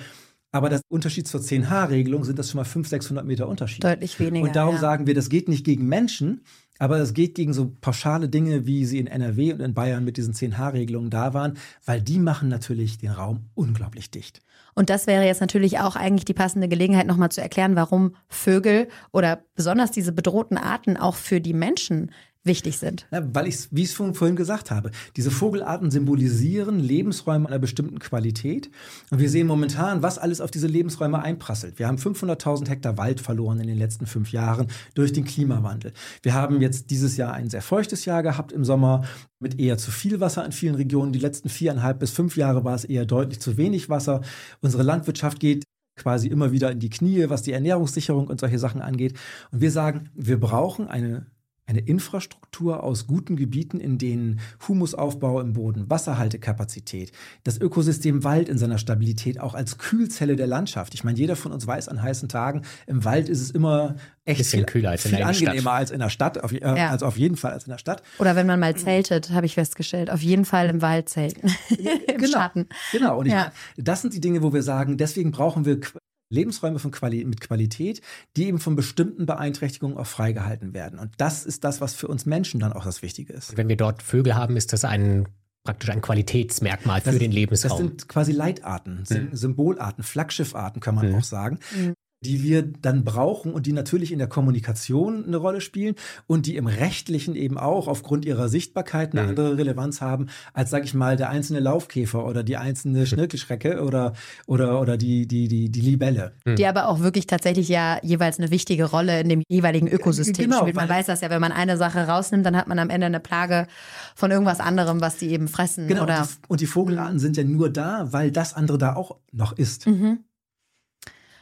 [0.53, 3.85] Aber der Unterschied zur 10H-Regelung sind das schon mal 500, 600 Meter Unterschied.
[3.85, 4.47] Deutlich weniger.
[4.47, 4.81] Und darum ja.
[4.81, 6.43] sagen wir, das geht nicht gegen Menschen,
[6.79, 10.17] aber es geht gegen so pauschale Dinge, wie sie in NRW und in Bayern mit
[10.17, 11.55] diesen 10H-Regelungen da waren,
[11.85, 14.41] weil die machen natürlich den Raum unglaublich dicht.
[14.75, 18.89] Und das wäre jetzt natürlich auch eigentlich die passende Gelegenheit, nochmal zu erklären, warum Vögel
[19.11, 22.11] oder besonders diese bedrohten Arten auch für die Menschen
[22.47, 23.07] wichtig sind.
[23.11, 27.99] Ja, weil ich, wie ich es vorhin gesagt habe, diese Vogelarten symbolisieren Lebensräume einer bestimmten
[27.99, 28.71] Qualität.
[29.11, 31.79] Und wir sehen momentan, was alles auf diese Lebensräume einprasselt.
[31.79, 35.93] Wir haben 500.000 Hektar Wald verloren in den letzten fünf Jahren durch den Klimawandel.
[36.23, 39.03] Wir haben jetzt dieses Jahr ein sehr feuchtes Jahr gehabt im Sommer
[39.41, 41.13] mit eher zu viel Wasser in vielen Regionen.
[41.13, 44.23] Die letzten viereinhalb bis fünf Jahre war es eher deutlich zu wenig Wasser.
[44.61, 45.65] Unsere Landwirtschaft geht
[45.97, 49.19] quasi immer wieder in die Knie, was die Ernährungssicherung und solche Sachen angeht.
[49.51, 51.27] Und wir sagen, wir brauchen eine
[51.67, 57.11] eine Infrastruktur aus guten Gebieten, in denen Humusaufbau im Boden, Wasserhaltekapazität,
[57.43, 60.95] das Ökosystem Wald in seiner Stabilität auch als Kühlzelle der Landschaft.
[60.95, 64.39] Ich meine, jeder von uns weiß, an heißen Tagen im Wald ist es immer echt
[64.39, 65.75] Bisschen viel, kühler als viel in der angenehmer Stadt.
[65.75, 66.91] als in der Stadt, auf, äh, ja.
[66.91, 68.03] also auf jeden Fall als in der Stadt.
[68.19, 72.19] Oder wenn man mal zeltet, habe ich festgestellt, auf jeden Fall im Wald zelten, im
[72.19, 72.69] genau, Schatten.
[72.93, 73.53] Genau, und ich, ja.
[73.77, 75.81] das sind die Dinge, wo wir sagen, deswegen brauchen wir
[76.29, 78.01] Lebensräume von Quali mit Qualität,
[78.37, 80.99] die eben von bestimmten Beeinträchtigungen auch freigehalten werden.
[80.99, 83.57] Und das ist das, was für uns Menschen dann auch das Wichtige ist.
[83.57, 85.29] Wenn wir dort Vögel haben, ist das ein
[85.65, 87.71] praktisch ein Qualitätsmerkmal für das, den Lebensraum.
[87.71, 89.31] Das sind quasi Leitarten, mhm.
[89.33, 91.17] Symbolarten, Flaggschiffarten kann man mhm.
[91.17, 91.59] auch sagen.
[91.75, 91.95] Mhm
[92.27, 95.95] die wir dann brauchen und die natürlich in der Kommunikation eine Rolle spielen
[96.27, 99.29] und die im Rechtlichen eben auch aufgrund ihrer Sichtbarkeit eine mhm.
[99.31, 103.07] andere Relevanz haben, als, sag ich mal, der einzelne Laufkäfer oder die einzelne mhm.
[103.07, 104.13] Schnirkelschrecke oder,
[104.47, 106.33] oder, oder die, die, die, die Libelle.
[106.45, 106.57] Mhm.
[106.57, 110.63] Die aber auch wirklich tatsächlich ja jeweils eine wichtige Rolle in dem jeweiligen Ökosystem genau,
[110.63, 110.77] spielt.
[110.77, 113.21] Man weiß das ja, wenn man eine Sache rausnimmt, dann hat man am Ende eine
[113.21, 113.67] Plage
[114.15, 115.87] von irgendwas anderem, was die eben fressen.
[115.87, 118.97] Genau, oder und, die, und die Vogelarten sind ja nur da, weil das andere da
[118.97, 119.87] auch noch ist.
[119.87, 120.21] Mhm.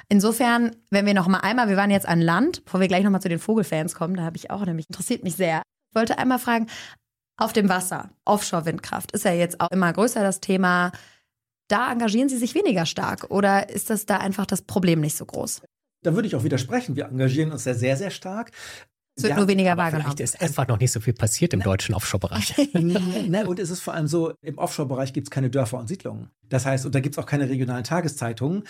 [0.09, 3.11] Insofern, wenn wir noch mal einmal, wir waren jetzt an Land, bevor wir gleich noch
[3.11, 5.63] mal zu den Vogelfans kommen, da habe ich auch nämlich interessiert mich sehr.
[5.91, 6.67] Ich wollte einmal fragen,
[7.37, 10.93] auf dem Wasser, Offshore-Windkraft ist ja jetzt auch immer größer das Thema.
[11.69, 15.25] Da engagieren Sie sich weniger stark oder ist das da einfach das Problem nicht so
[15.25, 15.63] groß?
[16.03, 16.97] Da würde ich auch widersprechen.
[16.97, 18.53] Wir engagieren uns ja sehr, sehr stark.
[19.17, 20.17] Es wird ja, nur weniger wahrgenommen.
[20.17, 22.57] Vielleicht ist einfach noch nicht so viel passiert im deutschen Offshore-Bereich.
[22.75, 26.31] ne, und es ist vor allem so, im Offshore-Bereich gibt es keine Dörfer und Siedlungen.
[26.49, 28.65] Das heißt, und da gibt es auch keine regionalen Tageszeitungen.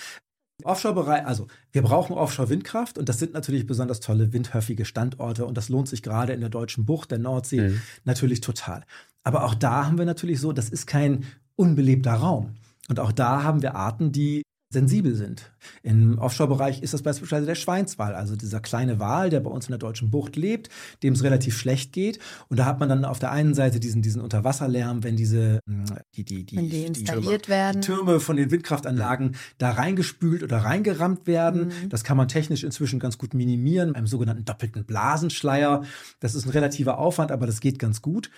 [0.62, 5.68] Offshore-Bereich, also wir brauchen Offshore-Windkraft und das sind natürlich besonders tolle windhöfige Standorte und das
[5.68, 7.82] lohnt sich gerade in der deutschen Bucht, der Nordsee, mhm.
[8.04, 8.84] natürlich total.
[9.24, 11.24] Aber auch da haben wir natürlich so, das ist kein
[11.56, 12.54] unbelebter Raum.
[12.88, 14.42] Und auch da haben wir Arten, die
[14.74, 15.50] sensibel sind.
[15.82, 19.72] Im Offshore-Bereich ist das beispielsweise der Schweinswal, also dieser kleine Wal, der bei uns in
[19.72, 20.68] der deutschen Bucht lebt,
[21.02, 22.18] dem es relativ schlecht geht.
[22.48, 25.84] Und da hat man dann auf der einen Seite diesen, diesen Unterwasserlärm, wenn diese hm,
[26.14, 27.80] die, die, die, die installiert die Türme, werden.
[27.80, 31.68] Türme von den Windkraftanlagen da reingespült oder reingerammt werden.
[31.68, 31.88] Mhm.
[31.88, 35.84] Das kann man technisch inzwischen ganz gut minimieren, einem sogenannten doppelten Blasenschleier.
[36.20, 38.30] Das ist ein relativer Aufwand, aber das geht ganz gut.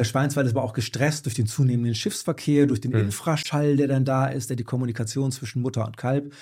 [0.00, 3.00] Der Schweinswald ist aber auch gestresst durch den zunehmenden Schiffsverkehr, durch den mhm.
[3.00, 6.32] Infraschall, der dann da ist, der die Kommunikation zwischen Mutter und Kalb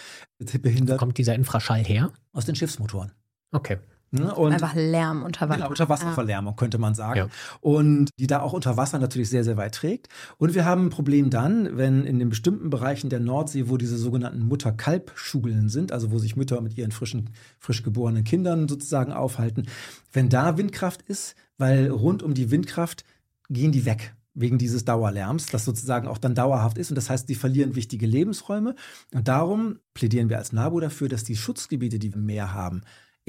[0.63, 0.95] behindert.
[0.95, 2.13] Wo kommt dieser Infraschall her?
[2.33, 3.11] Aus den Schiffsmotoren.
[3.51, 3.79] Okay.
[4.13, 4.33] Ne?
[4.33, 5.59] Und Einfach Lärm unter Wasser.
[5.59, 7.19] Genau, Unterwasserverlärmung, könnte man sagen.
[7.19, 7.29] Ja.
[7.61, 10.09] Und die da auch unter Wasser natürlich sehr, sehr weit trägt.
[10.37, 13.99] Und wir haben ein Problem dann, wenn in den bestimmten Bereichen der Nordsee, wo diese
[13.99, 19.67] sogenannten Mutter-Kalb-Schugeln sind, also wo sich Mütter mit ihren frischen, frisch geborenen Kindern sozusagen aufhalten,
[20.13, 23.05] wenn da Windkraft ist, weil rund um die Windkraft
[23.49, 26.91] gehen die weg wegen dieses Dauerlärms, das sozusagen auch dann dauerhaft ist.
[26.91, 28.77] Und das heißt, die verlieren wichtige Lebensräume.
[29.13, 32.83] Und darum plädieren wir als NABU dafür, dass die Schutzgebiete, die wir mehr haben,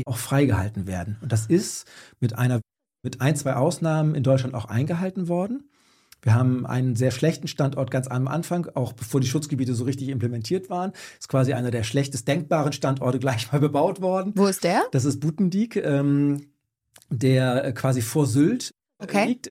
[0.06, 1.18] auch freigehalten werden.
[1.22, 1.88] Und das ist
[2.20, 2.62] mit einer,
[3.04, 5.70] mit ein, zwei Ausnahmen in Deutschland auch eingehalten worden.
[6.22, 10.10] Wir haben einen sehr schlechten Standort ganz am Anfang, auch bevor die Schutzgebiete so richtig
[10.10, 10.92] implementiert waren.
[11.18, 14.34] Ist quasi einer der schlechtest denkbaren Standorte gleich mal bebaut worden.
[14.36, 14.84] Wo ist der?
[14.92, 16.52] Das ist Butendieck, ähm,
[17.10, 19.28] der quasi vor Sylt okay.
[19.28, 19.50] liegt.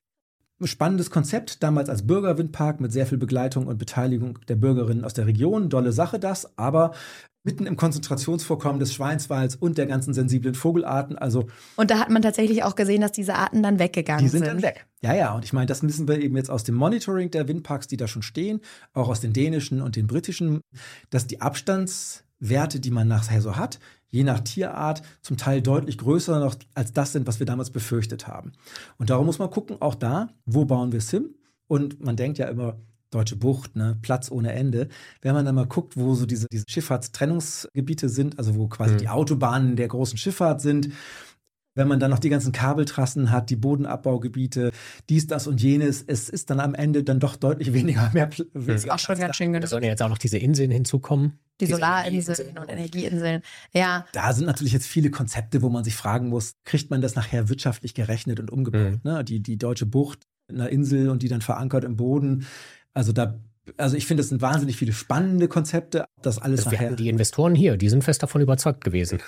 [0.67, 5.25] Spannendes Konzept, damals als Bürgerwindpark mit sehr viel Begleitung und Beteiligung der Bürgerinnen aus der
[5.25, 5.69] Region.
[5.69, 6.91] Dolle Sache das, aber
[7.43, 11.17] mitten im Konzentrationsvorkommen des Schweinswalds und der ganzen sensiblen Vogelarten.
[11.17, 14.43] Also und da hat man tatsächlich auch gesehen, dass diese Arten dann weggegangen sind.
[14.43, 14.63] Die sind, sind.
[14.63, 14.85] dann weg.
[15.01, 17.87] Ja, ja, und ich meine, das müssen wir eben jetzt aus dem Monitoring der Windparks,
[17.87, 18.59] die da schon stehen,
[18.93, 20.61] auch aus den dänischen und den britischen,
[21.09, 26.39] dass die Abstandswerte, die man nachher so hat, je nach Tierart zum Teil deutlich größer
[26.39, 28.51] noch als das sind, was wir damals befürchtet haben.
[28.97, 31.35] Und darum muss man gucken, auch da, wo bauen wir es hin?
[31.67, 32.77] Und man denkt ja immer,
[33.11, 34.87] Deutsche Bucht, ne, Platz ohne Ende.
[35.21, 38.97] Wenn man dann mal guckt, wo so diese, diese Schifffahrtstrennungsgebiete sind, also wo quasi mhm.
[38.99, 40.89] die Autobahnen der großen Schifffahrt sind,
[41.75, 44.71] wenn man dann noch die ganzen Kabeltrassen hat, die Bodenabbaugebiete,
[45.09, 48.29] dies, das und jenes, es ist dann am Ende dann doch deutlich weniger mehr.
[48.53, 51.39] Das ist auch schon ganz schön Da sollen ja jetzt auch noch diese Inseln hinzukommen.
[51.61, 53.41] Die Solarinseln und Energieinseln.
[53.73, 54.05] Ja.
[54.13, 57.49] Da sind natürlich jetzt viele Konzepte, wo man sich fragen muss, kriegt man das nachher
[57.49, 58.99] wirtschaftlich gerechnet und umgebaut?
[59.03, 59.11] Mhm.
[59.11, 59.23] Ne?
[59.25, 62.45] Die, die deutsche Bucht, eine Insel und die dann verankert im Boden.
[62.93, 63.39] Also da
[63.77, 66.05] also ich finde, es sind wahnsinnig viele spannende Konzepte.
[66.23, 66.95] Das alles also nachher.
[66.95, 69.19] Die Investoren hier, die sind fest davon überzeugt gewesen.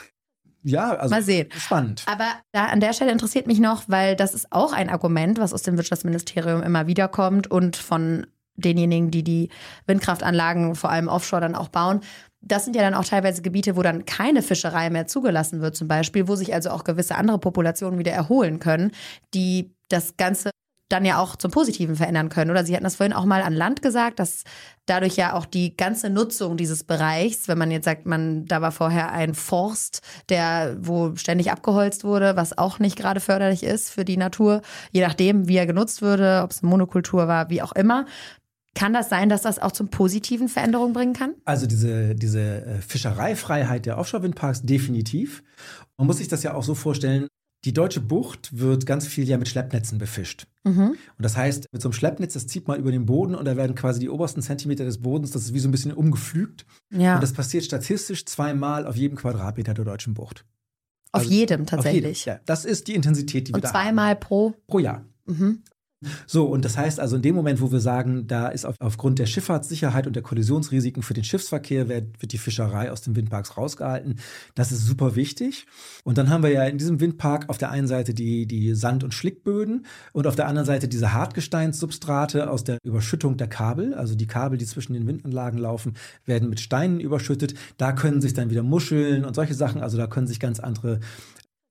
[0.63, 1.49] Ja, also mal sehen.
[1.57, 2.03] Spannend.
[2.05, 5.53] Aber da an der Stelle interessiert mich noch, weil das ist auch ein Argument, was
[5.53, 9.49] aus dem Wirtschaftsministerium immer wieder kommt und von denjenigen, die die
[9.87, 12.01] Windkraftanlagen vor allem offshore dann auch bauen.
[12.41, 15.87] Das sind ja dann auch teilweise Gebiete, wo dann keine Fischerei mehr zugelassen wird, zum
[15.87, 18.91] Beispiel, wo sich also auch gewisse andere Populationen wieder erholen können,
[19.33, 20.51] die das Ganze
[20.91, 22.51] dann ja auch zum Positiven verändern können.
[22.51, 24.43] Oder Sie hatten das vorhin auch mal an Land gesagt, dass
[24.85, 28.71] dadurch ja auch die ganze Nutzung dieses Bereichs, wenn man jetzt sagt, man, da war
[28.71, 34.05] vorher ein Forst, der, wo ständig abgeholzt wurde, was auch nicht gerade förderlich ist für
[34.05, 38.05] die Natur, je nachdem, wie er genutzt würde, ob es Monokultur war, wie auch immer.
[38.73, 41.35] Kann das sein, dass das auch zum positiven Veränderungen bringen kann?
[41.43, 45.43] Also diese, diese äh, Fischereifreiheit der Offshore-Windparks definitiv.
[45.97, 47.27] Man muss sich das ja auch so vorstellen,
[47.63, 50.47] die deutsche Bucht wird ganz viel ja mit Schleppnetzen befischt.
[50.63, 50.91] Mhm.
[50.91, 53.55] Und das heißt, mit so einem Schleppnetz, das zieht man über den Boden und da
[53.55, 56.65] werden quasi die obersten Zentimeter des Bodens, das ist wie so ein bisschen umgepflügt.
[56.89, 57.15] Ja.
[57.15, 60.45] Und das passiert statistisch zweimal auf jedem Quadratmeter der deutschen Bucht.
[61.11, 62.21] Auf also, jedem tatsächlich.
[62.21, 62.41] Auf jedem, ja.
[62.45, 64.19] Das ist die Intensität, die und wir da zweimal haben.
[64.19, 64.53] pro?
[64.67, 65.05] Pro Jahr.
[65.25, 65.61] Mhm.
[66.25, 69.19] So, und das heißt also, in dem Moment, wo wir sagen, da ist auf, aufgrund
[69.19, 73.55] der Schifffahrtssicherheit und der Kollisionsrisiken für den Schiffsverkehr wird, wird die Fischerei aus den Windparks
[73.55, 74.15] rausgehalten.
[74.55, 75.67] Das ist super wichtig.
[76.03, 79.03] Und dann haben wir ja in diesem Windpark auf der einen Seite die, die Sand-
[79.03, 83.93] und Schlickböden und auf der anderen Seite diese Hartgesteinssubstrate aus der Überschüttung der Kabel.
[83.93, 85.93] Also die Kabel, die zwischen den Windanlagen laufen,
[86.25, 87.53] werden mit Steinen überschüttet.
[87.77, 90.99] Da können sich dann wieder Muscheln und solche Sachen, also da können sich ganz andere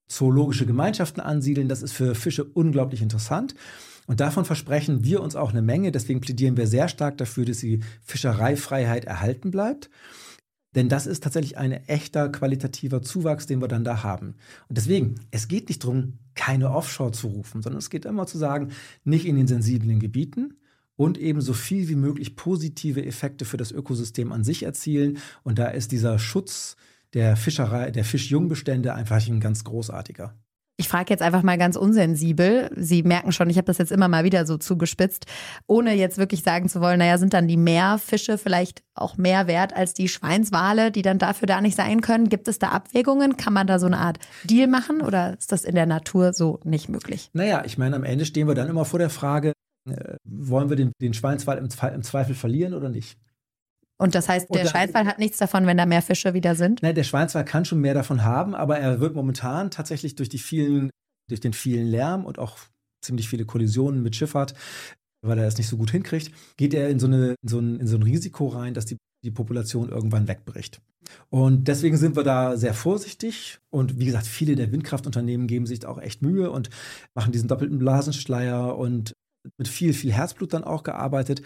[0.06, 1.68] zoologische Gemeinschaften ansiedeln.
[1.68, 3.54] Das ist für Fische unglaublich interessant.
[4.10, 5.92] Und davon versprechen wir uns auch eine Menge.
[5.92, 9.88] Deswegen plädieren wir sehr stark dafür, dass die Fischereifreiheit erhalten bleibt.
[10.74, 14.34] Denn das ist tatsächlich ein echter qualitativer Zuwachs, den wir dann da haben.
[14.68, 18.36] Und deswegen, es geht nicht darum, keine Offshore zu rufen, sondern es geht immer zu
[18.36, 18.72] sagen,
[19.04, 20.54] nicht in den sensiblen Gebieten
[20.96, 25.18] und eben so viel wie möglich positive Effekte für das Ökosystem an sich erzielen.
[25.44, 26.74] Und da ist dieser Schutz
[27.14, 30.34] der Fischerei, der Fischjungbestände einfach ein ganz großartiger.
[30.80, 32.70] Ich frage jetzt einfach mal ganz unsensibel.
[32.74, 35.26] Sie merken schon, ich habe das jetzt immer mal wieder so zugespitzt,
[35.66, 39.76] ohne jetzt wirklich sagen zu wollen, naja, sind dann die Meerfische vielleicht auch mehr wert
[39.76, 42.30] als die Schweinswale, die dann dafür da nicht sein können?
[42.30, 43.36] Gibt es da Abwägungen?
[43.36, 46.60] Kann man da so eine Art Deal machen oder ist das in der Natur so
[46.64, 47.28] nicht möglich?
[47.34, 49.52] Naja, ich meine, am Ende stehen wir dann immer vor der Frage,
[49.86, 53.18] äh, wollen wir den, den Schweinswal im, im Zweifel verlieren oder nicht?
[54.00, 56.82] Und das heißt, der Schweinswal hat nichts davon, wenn da mehr Fische wieder sind?
[56.82, 60.38] Nein, der Schweinswal kann schon mehr davon haben, aber er wird momentan tatsächlich durch die
[60.38, 60.88] vielen,
[61.28, 62.56] durch den vielen Lärm und auch
[63.04, 64.54] ziemlich viele Kollisionen mit Schifffahrt,
[65.22, 67.78] weil er das nicht so gut hinkriegt, geht er in so, eine, in so, ein,
[67.78, 70.80] in so ein Risiko rein, dass die, die Population irgendwann wegbricht.
[71.28, 73.58] Und deswegen sind wir da sehr vorsichtig.
[73.68, 76.70] Und wie gesagt, viele der Windkraftunternehmen geben sich da auch echt Mühe und
[77.14, 79.12] machen diesen doppelten Blasenschleier und
[79.58, 81.42] mit viel, viel Herzblut dann auch gearbeitet.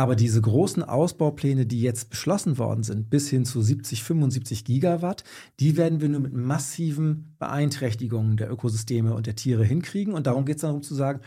[0.00, 5.24] Aber diese großen Ausbaupläne, die jetzt beschlossen worden sind, bis hin zu 70, 75 Gigawatt,
[5.60, 10.14] die werden wir nur mit massiven Beeinträchtigungen der Ökosysteme und der Tiere hinkriegen.
[10.14, 11.20] Und darum geht es darum zu sagen,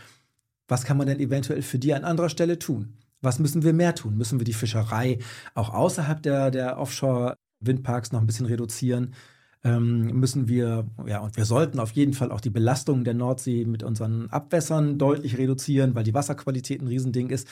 [0.66, 2.94] was kann man denn eventuell für die an anderer Stelle tun?
[3.22, 4.16] Was müssen wir mehr tun?
[4.16, 5.20] Müssen wir die Fischerei
[5.54, 9.14] auch außerhalb der, der Offshore-Windparks noch ein bisschen reduzieren?
[9.62, 13.64] Ähm, müssen wir, ja, und wir sollten auf jeden Fall auch die Belastung der Nordsee
[13.66, 17.48] mit unseren Abwässern deutlich reduzieren, weil die Wasserqualität ein Riesending ist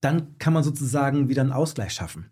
[0.00, 2.30] dann kann man sozusagen wieder einen Ausgleich schaffen.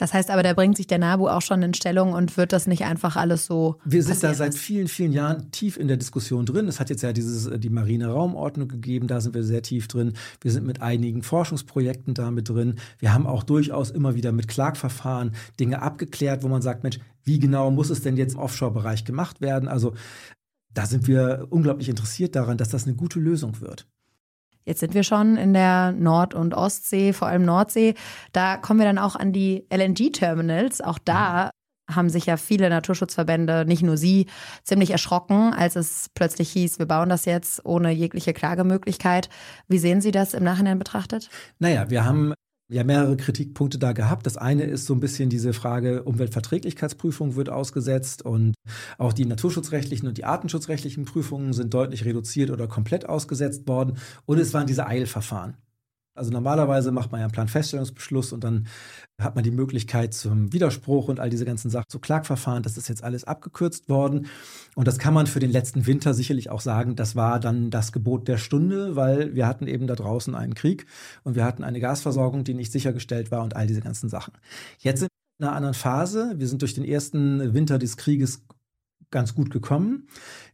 [0.00, 2.66] Das heißt aber, da bringt sich der NABU auch schon in Stellung und wird das
[2.66, 3.76] nicht einfach alles so.
[3.84, 6.68] Wir sind da seit vielen, vielen Jahren tief in der Diskussion drin.
[6.68, 9.88] Es hat jetzt ja dieses, äh, die marine Raumordnung gegeben, da sind wir sehr tief
[9.88, 10.14] drin.
[10.40, 12.76] Wir sind mit einigen Forschungsprojekten damit drin.
[12.98, 17.38] Wir haben auch durchaus immer wieder mit Klagverfahren Dinge abgeklärt, wo man sagt, Mensch, wie
[17.38, 19.68] genau muss es denn jetzt im Offshore-Bereich gemacht werden?
[19.68, 19.92] Also
[20.72, 23.86] da sind wir unglaublich interessiert daran, dass das eine gute Lösung wird.
[24.64, 27.94] Jetzt sind wir schon in der Nord- und Ostsee, vor allem Nordsee.
[28.32, 30.80] Da kommen wir dann auch an die LNG-Terminals.
[30.80, 31.50] Auch da
[31.94, 34.26] haben sich ja viele Naturschutzverbände, nicht nur Sie,
[34.62, 39.28] ziemlich erschrocken, als es plötzlich hieß, wir bauen das jetzt ohne jegliche Klagemöglichkeit.
[39.68, 41.30] Wie sehen Sie das im Nachhinein betrachtet?
[41.58, 42.34] Naja, wir haben
[42.70, 44.26] ja mehrere Kritikpunkte da gehabt.
[44.26, 48.54] Das eine ist so ein bisschen diese Frage, Umweltverträglichkeitsprüfung wird ausgesetzt und
[48.96, 53.98] auch die naturschutzrechtlichen und die artenschutzrechtlichen Prüfungen sind deutlich reduziert oder komplett ausgesetzt worden.
[54.24, 55.56] Und es waren diese Eilverfahren.
[56.20, 58.66] Also normalerweise macht man ja einen Planfeststellungsbeschluss und dann
[59.18, 62.62] hat man die Möglichkeit zum Widerspruch und all diese ganzen Sachen zu Klagverfahren.
[62.62, 64.26] Das ist jetzt alles abgekürzt worden.
[64.74, 67.90] Und das kann man für den letzten Winter sicherlich auch sagen, das war dann das
[67.90, 70.84] Gebot der Stunde, weil wir hatten eben da draußen einen Krieg
[71.24, 74.34] und wir hatten eine Gasversorgung, die nicht sichergestellt war und all diese ganzen Sachen.
[74.76, 76.34] Jetzt sind wir in einer anderen Phase.
[76.36, 78.42] Wir sind durch den ersten Winter des Krieges
[79.10, 80.06] ganz gut gekommen.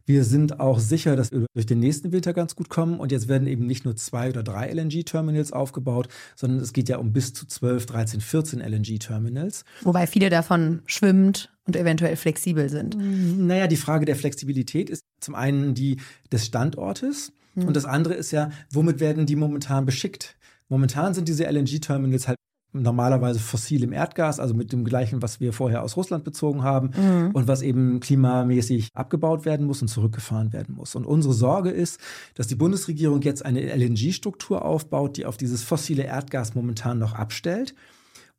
[0.05, 2.99] Wir sind auch sicher, dass wir durch den nächsten Winter ganz gut kommen.
[2.99, 6.97] Und jetzt werden eben nicht nur zwei oder drei LNG-Terminals aufgebaut, sondern es geht ja
[6.97, 9.65] um bis zu 12, 13, 14 LNG-Terminals.
[9.81, 12.95] Wobei viele davon schwimmend und eventuell flexibel sind.
[12.97, 15.97] Naja, die Frage der Flexibilität ist zum einen die
[16.31, 17.33] des Standortes.
[17.55, 17.65] Mhm.
[17.67, 20.37] Und das andere ist ja, womit werden die momentan beschickt?
[20.69, 22.37] Momentan sind diese LNG-Terminals halt
[22.73, 27.31] normalerweise fossilem Erdgas, also mit dem gleichen, was wir vorher aus Russland bezogen haben mhm.
[27.31, 30.95] und was eben klimamäßig abgebaut werden muss und zurückgefahren werden muss.
[30.95, 31.99] Und unsere Sorge ist,
[32.35, 37.73] dass die Bundesregierung jetzt eine LNG-Struktur aufbaut, die auf dieses fossile Erdgas momentan noch abstellt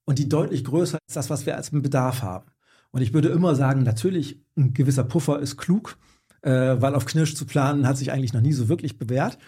[0.05, 2.47] und die deutlich größer ist das, was wir als Bedarf haben.
[2.91, 5.99] Und ich würde immer sagen, natürlich, ein gewisser Puffer ist klug,
[6.43, 9.39] äh, weil auf Knirsch zu planen hat sich eigentlich noch nie so wirklich bewährt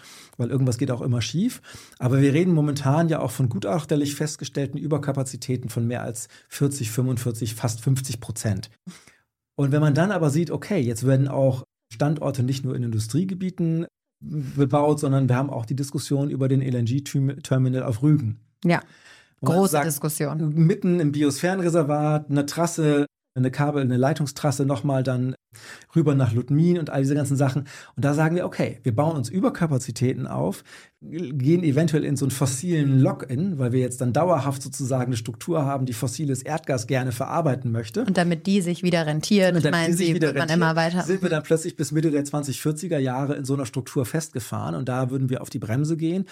[0.41, 1.61] weil irgendwas geht auch immer schief.
[1.99, 7.55] Aber wir reden momentan ja auch von gutachterlich festgestellten Überkapazitäten von mehr als 40, 45,
[7.55, 8.69] fast 50 Prozent.
[9.55, 13.85] Und wenn man dann aber sieht, okay, jetzt werden auch Standorte nicht nur in Industriegebieten
[14.19, 18.39] bebaut, sondern wir haben auch die Diskussion über den LNG-Terminal auf Rügen.
[18.63, 18.81] Ja,
[19.41, 20.53] große sagt, Diskussion.
[20.55, 25.35] Mitten im Biosphärenreservat, eine Trasse eine Kabel, eine Leitungstrasse nochmal dann
[25.95, 27.63] rüber nach Ludmin und all diese ganzen Sachen.
[27.95, 30.63] Und da sagen wir, okay, wir bauen uns Überkapazitäten auf,
[31.01, 35.65] gehen eventuell in so einen fossilen Lock-in, weil wir jetzt dann dauerhaft sozusagen eine Struktur
[35.65, 38.05] haben, die fossiles Erdgas gerne verarbeiten möchte.
[38.05, 41.03] Und damit die sich wieder rentiert, und meinen Sie, wird man immer weiter.
[41.03, 44.89] Sind wir dann plötzlich bis Mitte der 2040er Jahre in so einer Struktur festgefahren und
[44.89, 46.25] da würden wir auf die Bremse gehen.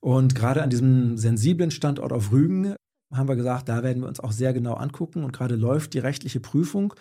[0.00, 2.76] Und gerade an diesem sensiblen Standort auf Rügen
[3.12, 5.24] haben wir gesagt, da werden wir uns auch sehr genau angucken.
[5.24, 6.94] Und gerade läuft die rechtliche Prüfung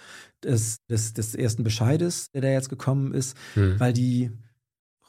[0.43, 3.80] des, des, des ersten Bescheides, der da jetzt gekommen ist, hm.
[3.80, 4.32] weil die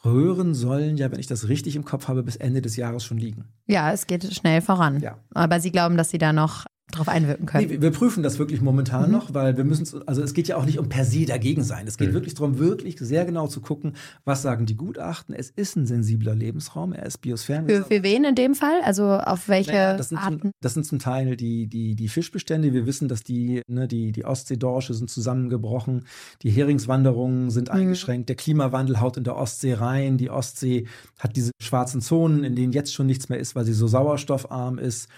[0.04, 3.18] Röhren sollen ja, wenn ich das richtig im Kopf habe, bis Ende des Jahres schon
[3.18, 3.48] liegen.
[3.66, 5.00] Ja, es geht schnell voran.
[5.00, 5.18] Ja.
[5.34, 7.68] Aber Sie glauben, dass Sie da noch darauf einwirken können.
[7.68, 9.12] Nee, wir prüfen das wirklich momentan mhm.
[9.12, 11.86] noch, weil wir müssen, also es geht ja auch nicht um per se dagegen sein.
[11.86, 12.14] Es geht mhm.
[12.14, 15.34] wirklich darum, wirklich sehr genau zu gucken, was sagen die Gutachten.
[15.34, 17.68] Es ist ein sensibler Lebensraum, er ist Biosphären.
[17.68, 18.80] Für, für wen in dem Fall?
[18.84, 20.40] Also auf welche naja, das Arten?
[20.40, 22.72] Zum, das sind zum Teil die, die, die Fischbestände.
[22.72, 26.06] Wir wissen, dass die, ne, die, die Ostseedorsche sind zusammengebrochen,
[26.42, 27.74] die Heringswanderungen sind mhm.
[27.74, 30.86] eingeschränkt, der Klimawandel haut in der Ostsee rein, die Ostsee
[31.18, 34.78] hat diese schwarzen Zonen, in denen jetzt schon nichts mehr ist, weil sie so sauerstoffarm
[34.78, 35.08] ist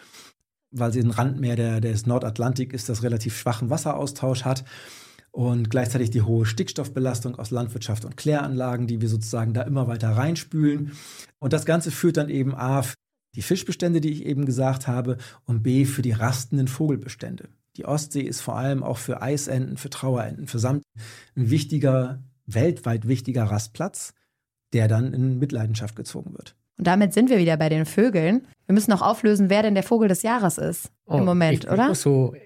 [0.70, 4.64] weil sie ein Randmeer der, des Nordatlantik ist, das relativ schwachen Wasseraustausch hat
[5.32, 10.10] und gleichzeitig die hohe Stickstoffbelastung aus Landwirtschaft und Kläranlagen, die wir sozusagen da immer weiter
[10.10, 10.92] reinspülen.
[11.38, 12.84] Und das Ganze führt dann eben A,
[13.36, 17.48] die Fischbestände, die ich eben gesagt habe, und B, für die rastenden Vogelbestände.
[17.76, 20.82] Die Ostsee ist vor allem auch für Eisenten, für Trauerenten, für Samt
[21.36, 24.14] ein wichtiger, weltweit wichtiger Rastplatz,
[24.72, 26.56] der dann in Mitleidenschaft gezogen wird.
[26.76, 28.48] Und damit sind wir wieder bei den Vögeln.
[28.70, 31.68] Wir müssen noch auflösen, wer denn der Vogel des Jahres ist oh, im Moment, ich,
[31.68, 31.90] oder?
[31.90, 32.36] Ich, so,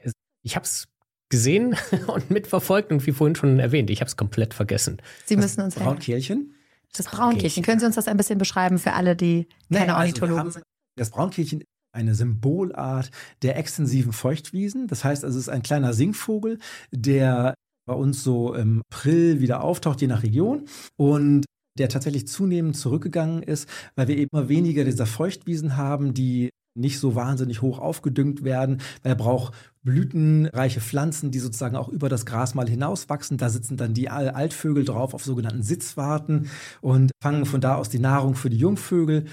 [0.42, 0.88] ich habe es
[1.28, 5.02] gesehen und mitverfolgt und wie vorhin schon erwähnt, ich habe es komplett vergessen.
[5.26, 6.54] Sie müssen uns Braunkehlchen?
[6.96, 7.62] Das Braunkehlchen.
[7.62, 10.64] Können Sie uns das ein bisschen beschreiben für alle, die keine naja, also Ornithologen sind?
[10.96, 11.62] Das Braunkehlchen
[11.92, 13.10] eine Symbolart
[13.42, 14.86] der extensiven Feuchtwiesen.
[14.86, 16.58] Das heißt, also es ist ein kleiner Singvogel,
[16.90, 17.52] der
[17.86, 20.64] bei uns so im April wieder auftaucht, je nach Region.
[20.96, 21.44] Und
[21.78, 27.14] der tatsächlich zunehmend zurückgegangen ist, weil wir immer weniger dieser Feuchtwiesen haben, die nicht so
[27.14, 32.68] wahnsinnig hoch aufgedüngt werden, er braucht blütenreiche Pflanzen, die sozusagen auch über das Gras mal
[32.68, 33.36] hinauswachsen.
[33.36, 36.50] Da sitzen dann die Altvögel drauf auf sogenannten Sitzwarten
[36.80, 39.26] und fangen von da aus die Nahrung für die Jungvögel.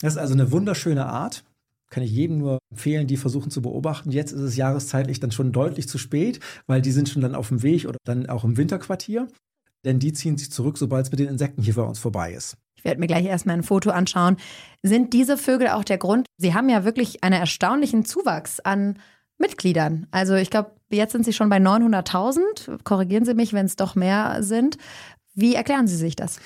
[0.00, 1.44] Das ist also eine wunderschöne Art.
[1.90, 4.10] Kann ich jedem nur empfehlen, die versuchen zu beobachten.
[4.10, 7.48] Jetzt ist es jahreszeitlich dann schon deutlich zu spät, weil die sind schon dann auf
[7.48, 9.28] dem Weg oder dann auch im Winterquartier.
[9.84, 12.56] Denn die ziehen sich zurück, sobald es mit den Insekten hier bei uns vorbei ist.
[12.76, 14.36] Ich werde mir gleich erstmal ein Foto anschauen.
[14.82, 16.26] Sind diese Vögel auch der Grund?
[16.36, 18.98] Sie haben ja wirklich einen erstaunlichen Zuwachs an
[19.38, 20.06] Mitgliedern.
[20.10, 22.82] Also ich glaube, jetzt sind Sie schon bei 900.000.
[22.84, 24.78] Korrigieren Sie mich, wenn es doch mehr sind.
[25.34, 26.38] Wie erklären Sie sich das?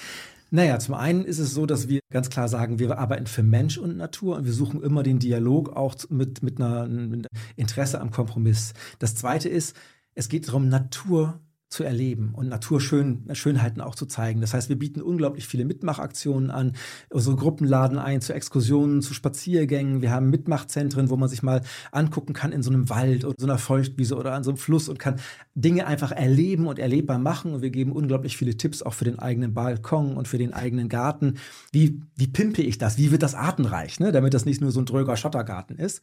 [0.51, 3.78] Naja, zum einen ist es so, dass wir ganz klar sagen, wir arbeiten für Mensch
[3.78, 7.26] und Natur und wir suchen immer den Dialog auch mit, mit, einer, mit
[7.57, 8.74] Interesse am Kompromiss.
[8.99, 9.74] Das zweite ist,
[10.14, 11.41] es geht darum, Natur
[11.73, 14.41] zu erleben und Naturschönheiten auch zu zeigen.
[14.41, 16.75] Das heißt, wir bieten unglaublich viele Mitmachaktionen an.
[17.09, 20.03] Unsere Gruppen laden ein zu Exkursionen, zu Spaziergängen.
[20.03, 23.47] Wir haben Mitmachzentren, wo man sich mal angucken kann in so einem Wald oder so
[23.47, 25.18] einer Feuchtwiese oder an so einem Fluss und kann
[25.55, 27.55] Dinge einfach erleben und erlebbar machen.
[27.55, 30.91] Und wir geben unglaublich viele Tipps auch für den eigenen Balkon und für den eigenen
[30.91, 31.39] Garten.
[31.73, 32.99] Wie, wie pimpe ich das?
[32.99, 34.12] Wie wird das artenreich, ne?
[34.12, 36.03] damit das nicht nur so ein dröger Schottergarten ist?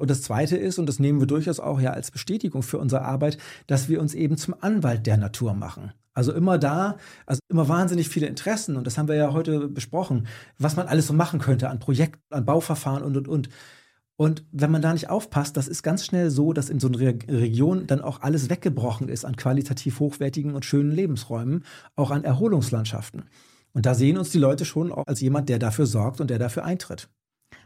[0.00, 3.02] Und das Zweite ist, und das nehmen wir durchaus auch ja als Bestätigung für unsere
[3.02, 3.36] Arbeit,
[3.66, 5.92] dass wir uns eben zum Anwalt der Natur machen.
[6.14, 6.96] Also immer da,
[7.26, 10.26] also immer wahnsinnig viele Interessen, und das haben wir ja heute besprochen,
[10.58, 13.48] was man alles so machen könnte an Projekten, an Bauverfahren und, und, und.
[14.16, 16.98] Und wenn man da nicht aufpasst, das ist ganz schnell so, dass in so einer
[16.98, 23.24] Region dann auch alles weggebrochen ist an qualitativ hochwertigen und schönen Lebensräumen, auch an Erholungslandschaften.
[23.72, 26.38] Und da sehen uns die Leute schon auch als jemand, der dafür sorgt und der
[26.38, 27.08] dafür eintritt.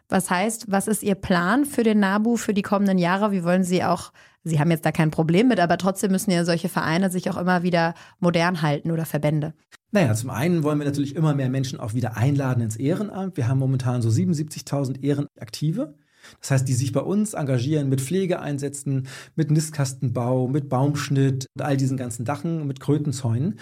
[0.08, 3.32] Was heißt, was ist Ihr Plan für den NABU für die kommenden Jahre?
[3.32, 6.44] Wie wollen Sie auch, Sie haben jetzt da kein Problem mit, aber trotzdem müssen ja
[6.44, 9.54] solche Vereine sich auch immer wieder modern halten oder Verbände.
[9.92, 13.36] Naja, zum einen wollen wir natürlich immer mehr Menschen auch wieder einladen ins Ehrenamt.
[13.36, 15.94] Wir haben momentan so 77.000 Ehrenaktive.
[16.40, 21.76] Das heißt, die sich bei uns engagieren mit Pflegeeinsätzen, mit Nistkastenbau, mit Baumschnitt und all
[21.76, 23.58] diesen ganzen Dachen, mit Krötenzäunen.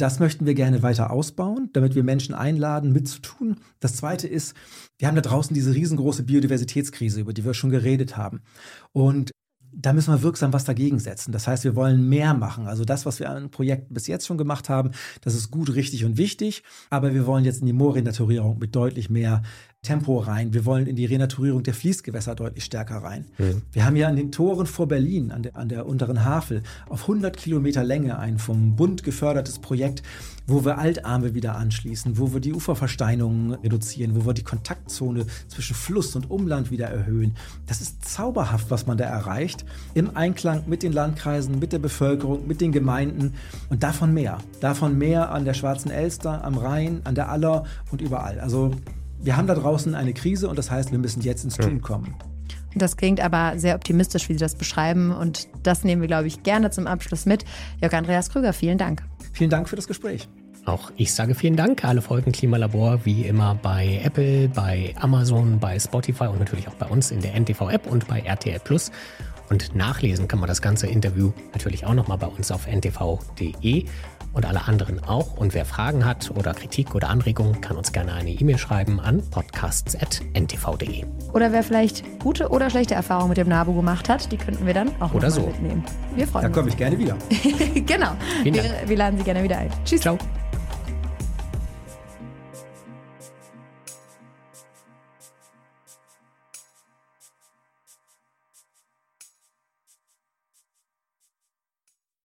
[0.00, 3.56] Das möchten wir gerne weiter ausbauen, damit wir Menschen einladen, mitzutun.
[3.80, 4.54] Das Zweite ist,
[4.98, 8.40] wir haben da draußen diese riesengroße Biodiversitätskrise, über die wir schon geredet haben.
[8.92, 9.30] Und
[9.72, 11.32] da müssen wir wirksam was dagegen setzen.
[11.32, 12.66] Das heißt, wir wollen mehr machen.
[12.66, 16.06] Also das, was wir an Projekten bis jetzt schon gemacht haben, das ist gut, richtig
[16.06, 16.62] und wichtig.
[16.88, 19.42] Aber wir wollen jetzt in die Moorrenaturierung mit deutlich mehr
[19.82, 20.52] Tempo rein.
[20.52, 23.24] Wir wollen in die Renaturierung der Fließgewässer deutlich stärker rein.
[23.38, 23.62] Mhm.
[23.72, 27.02] Wir haben ja an den Toren vor Berlin, an der, an der unteren Havel, auf
[27.02, 30.02] 100 Kilometer Länge ein vom Bund gefördertes Projekt,
[30.46, 35.74] wo wir Altarme wieder anschließen, wo wir die Uferversteinungen reduzieren, wo wir die Kontaktzone zwischen
[35.74, 37.34] Fluss und Umland wieder erhöhen.
[37.66, 39.64] Das ist zauberhaft, was man da erreicht,
[39.94, 43.32] im Einklang mit den Landkreisen, mit der Bevölkerung, mit den Gemeinden
[43.70, 44.38] und davon mehr.
[44.60, 48.38] Davon mehr an der Schwarzen Elster, am Rhein, an der Aller und überall.
[48.40, 48.72] Also
[49.22, 52.14] wir haben da draußen eine Krise und das heißt, wir müssen jetzt ins Tun kommen.
[52.74, 55.10] Das klingt aber sehr optimistisch, wie Sie das beschreiben.
[55.10, 57.44] Und das nehmen wir, glaube ich, gerne zum Abschluss mit.
[57.80, 59.02] Jörg Andreas Krüger, vielen Dank.
[59.32, 60.28] Vielen Dank für das Gespräch.
[60.66, 61.84] Auch ich sage vielen Dank.
[61.84, 66.86] Alle Folgen Klimalabor wie immer bei Apple, bei Amazon, bei Spotify und natürlich auch bei
[66.86, 68.92] uns in der NTV-App und bei RTL Plus.
[69.48, 73.84] Und nachlesen kann man das ganze Interview natürlich auch nochmal bei uns auf ntv.de
[74.32, 75.36] und alle anderen auch.
[75.36, 79.22] Und wer Fragen hat oder Kritik oder Anregungen, kann uns gerne eine E-Mail schreiben an
[79.30, 81.04] podcasts.ntv.de.
[81.32, 84.74] Oder wer vielleicht gute oder schlechte Erfahrungen mit dem NABU gemacht hat, die könnten wir
[84.74, 85.46] dann auch oder so.
[85.46, 85.84] mitnehmen.
[86.14, 86.54] Wir freuen uns.
[86.54, 87.16] Da komme ich gerne wieder.
[87.86, 88.12] genau.
[88.42, 89.70] Wir, wir laden Sie gerne wieder ein.
[89.84, 90.00] Tschüss.
[90.00, 90.18] Ciao.